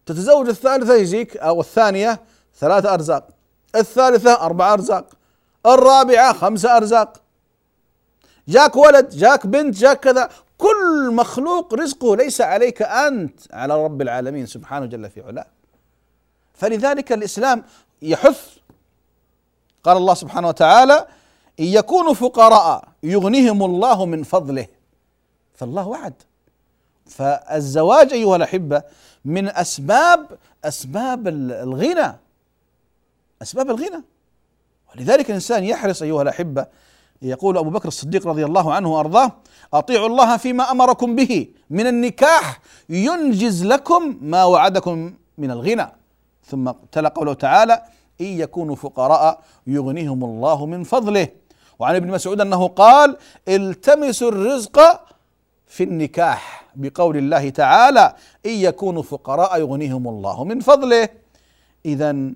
تتزوج 0.06 0.48
الثالثة 0.48 0.94
يجيك 0.94 1.36
أو 1.36 1.60
الثانية 1.60 2.20
ثلاثة 2.58 2.94
أرزاق. 2.94 3.28
الثالثة 3.76 4.32
أربع 4.32 4.72
أرزاق. 4.72 5.06
الرابعة 5.66 6.32
خمسة 6.32 6.76
أرزاق. 6.76 7.20
جاك 8.48 8.76
ولد 8.76 9.08
جاك 9.08 9.46
بنت 9.46 9.74
جاك 9.74 10.00
كذا. 10.00 10.28
كل 10.58 11.10
مخلوق 11.14 11.74
رزقه 11.74 12.16
ليس 12.16 12.40
عليك 12.40 12.82
أنت 12.82 13.40
على 13.52 13.84
رب 13.84 14.02
العالمين 14.02 14.46
سبحانه 14.46 14.86
جل 14.86 15.10
في 15.10 15.22
علاه. 15.22 15.46
فلذلك 16.54 17.12
الإسلام 17.12 17.64
يحث 18.02 18.56
قال 19.84 19.96
الله 19.96 20.14
سبحانه 20.14 20.48
وتعالى 20.48 21.06
إن 21.60 21.64
يكونوا 21.64 22.14
فقراء 22.14 22.88
يغنيهم 23.02 23.62
الله 23.62 24.06
من 24.06 24.22
فضله. 24.22 24.66
فالله 25.54 25.88
وعد. 25.88 26.14
فالزواج 27.06 28.12
أيها 28.12 28.36
الأحبة 28.36 28.82
من 29.24 29.48
أسباب 29.48 30.38
أسباب 30.64 31.28
الغنى. 31.28 32.16
أسباب 33.42 33.70
الغنى. 33.70 34.02
ولذلك 34.94 35.30
الإنسان 35.30 35.64
يحرص 35.64 36.02
أيها 36.02 36.22
الأحبة 36.22 36.66
يقول 37.22 37.58
أبو 37.58 37.70
بكر 37.70 37.88
الصديق 37.88 38.26
رضي 38.26 38.44
الله 38.44 38.74
عنه 38.74 38.94
وأرضاه 38.94 39.32
أطيعوا 39.74 40.06
الله 40.06 40.36
فيما 40.36 40.70
أمركم 40.70 41.16
به 41.16 41.48
من 41.70 41.86
النكاح 41.86 42.60
ينجز 42.88 43.64
لكم 43.64 44.18
ما 44.20 44.44
وعدكم 44.44 45.14
من 45.38 45.50
الغنى. 45.50 45.86
ثم 46.44 46.70
تلا 46.92 47.08
قوله 47.08 47.32
تعالى 47.34 47.82
إن 48.20 48.26
يكونوا 48.26 48.76
فقراء 48.76 49.42
يغنيهم 49.66 50.24
الله 50.24 50.66
من 50.66 50.84
فضله. 50.84 51.28
وعن 51.78 51.94
ابن 51.94 52.10
مسعود 52.10 52.40
أنه 52.40 52.68
قال 52.68 53.16
التمسوا 53.48 54.28
الرزق 54.28 54.80
في 55.66 55.84
النكاح 55.84 56.66
بقول 56.76 57.16
الله 57.16 57.50
تعالى 57.50 58.14
إن 58.46 58.50
يكونوا 58.50 59.02
فقراء 59.02 59.60
يغنيهم 59.60 60.08
الله 60.08 60.44
من 60.44 60.60
فضله. 60.60 61.08
اذا 61.86 62.32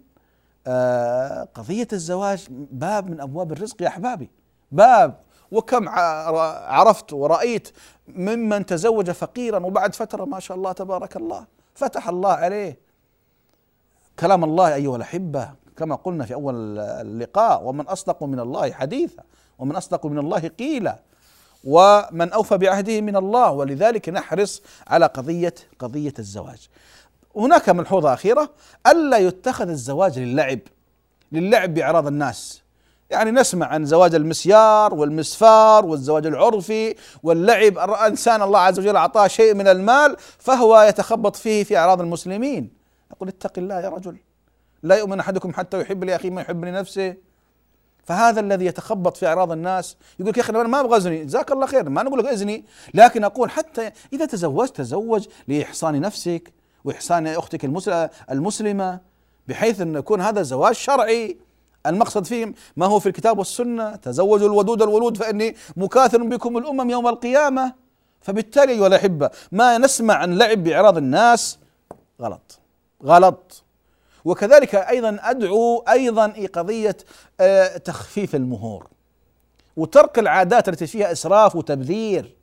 آه 0.66 1.48
قضية 1.54 1.88
الزواج 1.92 2.46
باب 2.50 3.10
من 3.10 3.20
أبواب 3.20 3.52
الرزق 3.52 3.82
يا 3.82 3.88
أحبابي. 3.88 4.30
باب 4.72 5.20
وكم 5.50 5.88
عرفت 5.88 7.12
ورأيت 7.12 7.68
ممن 8.08 8.66
تزوج 8.66 9.10
فقيرا 9.10 9.66
وبعد 9.66 9.94
فترة 9.94 10.24
ما 10.24 10.40
شاء 10.40 10.56
الله 10.56 10.72
تبارك 10.72 11.16
الله 11.16 11.46
فتح 11.74 12.08
الله 12.08 12.32
عليه. 12.32 12.78
كلام 14.18 14.44
الله 14.44 14.74
أيها 14.74 14.96
الأحبة 14.96 15.50
كما 15.76 15.94
قلنا 15.94 16.24
في 16.24 16.34
أول 16.34 16.78
اللقاء 16.78 17.62
ومن 17.62 17.86
أصدق 17.86 18.22
من 18.22 18.40
الله 18.40 18.72
حديثا 18.72 19.22
ومن 19.58 19.76
أصدق 19.76 20.06
من 20.06 20.18
الله 20.18 20.48
قيلا 20.48 20.98
ومن 21.64 22.32
أوفى 22.32 22.58
بعهده 22.58 23.00
من 23.00 23.16
الله. 23.16 23.50
ولذلك 23.50 24.08
نحرص 24.08 24.62
على 24.86 25.06
قضية 25.06 25.54
قضية 25.78 26.14
الزواج. 26.18 26.68
هناك 27.36 27.68
ملحوظة 27.68 28.12
أخيرة 28.12 28.50
ألا 28.86 29.18
يتخذ 29.18 29.68
الزواج 29.68 30.18
للعب 30.18 30.58
للعب 31.32 31.74
بأعراض 31.74 32.06
الناس. 32.06 32.61
يعني 33.12 33.30
نسمع 33.30 33.66
عن 33.66 33.84
زواج 33.84 34.14
المسيار 34.14 34.94
والمسفار 34.94 35.86
والزواج 35.86 36.26
العرفي 36.26 36.94
واللعب. 37.22 37.78
الإنسان 37.78 38.42
الله 38.42 38.58
عز 38.58 38.78
وجل 38.78 38.96
أعطاه 38.96 39.26
شيء 39.26 39.54
من 39.54 39.68
المال 39.68 40.16
فهو 40.38 40.82
يتخبط 40.82 41.36
فيه 41.36 41.64
في 41.64 41.76
أعراض 41.76 42.00
المسلمين. 42.00 42.70
يقول 43.10 43.28
اتق 43.28 43.52
الله 43.58 43.80
يا 43.80 43.88
رجل. 43.88 44.16
لا 44.82 44.96
يؤمن 44.96 45.20
أحدكم 45.20 45.52
حتى 45.52 45.80
يحب 45.80 46.04
لأخيه 46.04 46.30
ما 46.30 46.40
يحب 46.40 46.64
لنفسه. 46.64 47.14
فهذا 48.04 48.40
الذي 48.40 48.66
يتخبط 48.66 49.16
في 49.16 49.26
أعراض 49.26 49.52
الناس. 49.52 49.96
يقول 50.18 50.30
لك 50.30 50.36
يا 50.36 50.42
أخي 50.42 50.52
أنا 50.52 50.62
ما 50.62 50.80
أبغى 50.80 50.96
ازني 50.96 51.24
جزاك 51.24 51.52
الله 51.52 51.66
خير. 51.66 51.88
ما 51.88 52.02
نقول 52.02 52.18
لك 52.18 52.26
ازني 52.26 52.64
لكن 52.94 53.24
أقول 53.24 53.50
حتى 53.50 53.90
إذا 54.12 54.26
تزوجت 54.26 54.76
تزوج 54.76 55.26
لإحصان 55.48 56.00
نفسك 56.00 56.52
واحسان 56.84 57.26
أختك 57.26 57.64
المسلمة 58.30 59.00
بحيث 59.48 59.80
أن 59.80 59.94
يكون 59.94 60.20
هذا 60.20 60.42
زواج 60.42 60.74
شرعي. 60.74 61.38
المقصد 61.86 62.24
فيه 62.24 62.54
ما 62.76 62.86
هو 62.86 62.98
في 62.98 63.06
الكتاب 63.06 63.38
والسنة. 63.38 63.96
تزوجوا 63.96 64.48
الودود 64.48 64.82
الولود 64.82 65.16
فإني 65.16 65.56
مكاثر 65.76 66.22
بكم 66.22 66.58
الأمم 66.58 66.90
يوم 66.90 67.08
القيامة. 67.08 67.72
فبالتالي 68.20 68.72
أيها 68.72 68.86
الأحبة 68.86 69.30
ما 69.52 69.78
نسمع 69.78 70.14
عن 70.14 70.38
لعب 70.38 70.64
بإعراض 70.64 70.96
الناس 70.96 71.58
غلط. 72.20 72.58
غلط. 73.04 73.64
وكذلك 74.24 74.74
أيضا 74.74 75.18
أدعو 75.22 75.84
أيضا 75.88 76.34
قضية 76.54 76.96
آه، 77.40 77.76
تخفيف 77.76 78.34
المهور 78.34 78.86
وترك 79.76 80.18
العادات 80.18 80.68
التي 80.68 80.86
فيها 80.86 81.12
إسراف 81.12 81.56
وتبذير. 81.56 82.36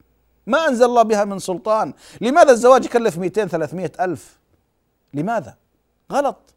ما 0.47 0.67
أنزل 0.67 0.85
الله 0.85 1.03
بها 1.03 1.25
من 1.25 1.39
سلطان. 1.39 1.93
لماذا 2.21 2.51
الزواج 2.51 2.85
يكلف 2.85 3.17
200 3.17 3.47
300 3.47 3.91
ألف؟ 3.99 4.39
لماذا؟ 5.13 5.55
غلط. 6.11 6.53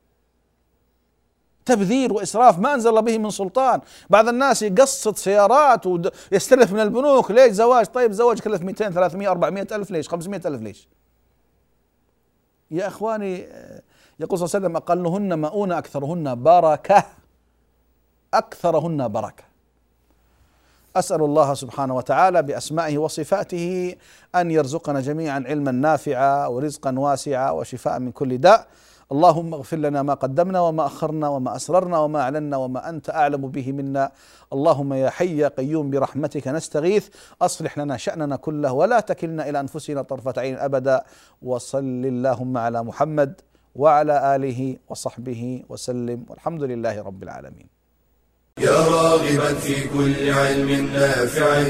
تبذير 1.66 2.12
وإسراف 2.12 2.58
ما 2.58 2.74
أنزل 2.74 2.90
الله 2.90 3.00
به 3.00 3.18
من 3.18 3.30
سلطان. 3.30 3.80
بعض 4.10 4.28
الناس 4.28 4.62
يقسط 4.62 5.16
سيارات 5.16 5.86
ويستلف 5.86 6.72
من 6.72 6.80
البنوك. 6.80 7.30
ليش 7.30 7.52
زواج؟ 7.52 7.86
طيب 7.86 8.12
زواج 8.12 8.40
كلف 8.40 8.62
200 8.62 8.90
300 8.90 9.30
400 9.30 9.66
ألف 9.72 9.90
ليش؟ 9.90 10.08
500 10.08 10.40
ألف 10.46 10.62
ليش؟ 10.62 10.88
يا 12.70 12.86
إخواني 12.86 13.48
يقول 14.20 14.38
صلى 14.38 14.46
الله 14.46 14.54
عليه 14.54 14.66
وسلم 14.66 14.76
أقلهن 14.76 15.38
مؤونة 15.38 15.78
أكثرهن 15.78 16.42
بركة. 16.42 17.04
أكثرهن 18.34 19.08
بركة. 19.08 19.44
أسأل 20.96 21.22
الله 21.22 21.54
سبحانه 21.54 21.96
وتعالى 21.96 22.42
بأسمائه 22.42 22.98
وصفاته 22.98 23.94
أن 24.34 24.50
يرزقنا 24.50 25.00
جميعا 25.00 25.44
علما 25.46 25.70
نافعا 25.70 26.46
ورزقا 26.46 26.98
واسعا 26.98 27.50
وشفاء 27.50 27.98
من 27.98 28.12
كل 28.12 28.38
داء. 28.38 28.66
اللهم 29.12 29.54
اغفر 29.54 29.76
لنا 29.76 30.02
ما 30.02 30.14
قدمنا 30.14 30.60
وما 30.60 30.86
أخرنا 30.86 31.28
وما 31.28 31.56
أسررنا 31.56 31.98
وما 31.98 32.20
أعلنا 32.20 32.56
وما 32.56 32.88
أنت 32.88 33.10
أعلم 33.10 33.48
به 33.48 33.72
منا. 33.72 34.12
اللهم 34.52 34.92
يا 34.92 35.10
حي 35.10 35.36
يا 35.36 35.48
قيوم 35.48 35.90
برحمتك 35.90 36.48
نستغيث. 36.48 37.08
أصلح 37.42 37.78
لنا 37.78 37.96
شأننا 37.96 38.36
كله 38.36 38.72
ولا 38.72 39.00
تكلنا 39.00 39.48
إلى 39.48 39.60
أنفسنا 39.60 40.02
طرفة 40.02 40.34
عين 40.36 40.56
أبدا. 40.58 41.04
وصل 41.42 42.02
اللهم 42.12 42.58
على 42.58 42.84
محمد 42.84 43.40
وعلى 43.76 44.36
آله 44.36 44.76
وصحبه 44.88 45.62
وسلم. 45.68 46.24
والحمد 46.28 46.62
لله 46.62 47.02
رب 47.02 47.22
العالمين. 47.22 47.66
يا 48.58 48.78
راغبا 48.96 49.54
في 49.54 49.88
كل 49.88 50.30
علم 50.30 50.70
نافع 50.92 51.62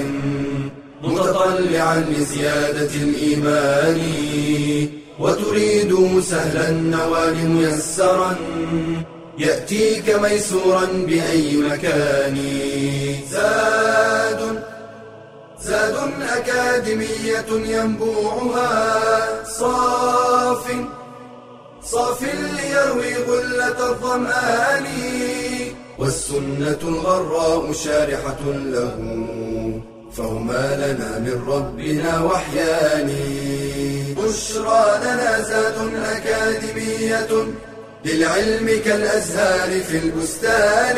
متطلعا 1.03 1.97
لزيادة 2.01 2.95
الإيمان. 2.95 3.99
وتريد 5.19 6.21
سهلا 6.21 6.69
النوال 6.69 7.49
ميسرا 7.49 8.37
يأتيك 9.39 10.11
ميسورا 10.23 10.85
بأي 10.85 11.57
مكان. 11.57 12.39
زاد 13.31 14.63
زاد 15.61 15.97
أكاديمية 16.23 17.47
ينبوعها. 17.51 19.45
صاف 19.45 20.77
صاف 21.83 22.23
ليروي 22.23 23.15
غلة 23.15 23.91
الظمآن. 23.91 24.87
والسنة 25.99 26.79
الغراء 26.83 27.73
شارحة 27.73 28.41
له. 28.47 28.95
فهما 30.17 30.77
لنا 30.77 31.19
من 31.19 31.45
ربنا 31.49 32.21
وحيان 32.21 33.11
بشرى 34.17 35.01
لنا 35.05 35.43
زاد 35.43 35.75
أكاديمية 35.95 37.47
للعلم 38.05 38.81
كالأزهار 38.85 39.81
في 39.81 39.99
البستان. 39.99 40.97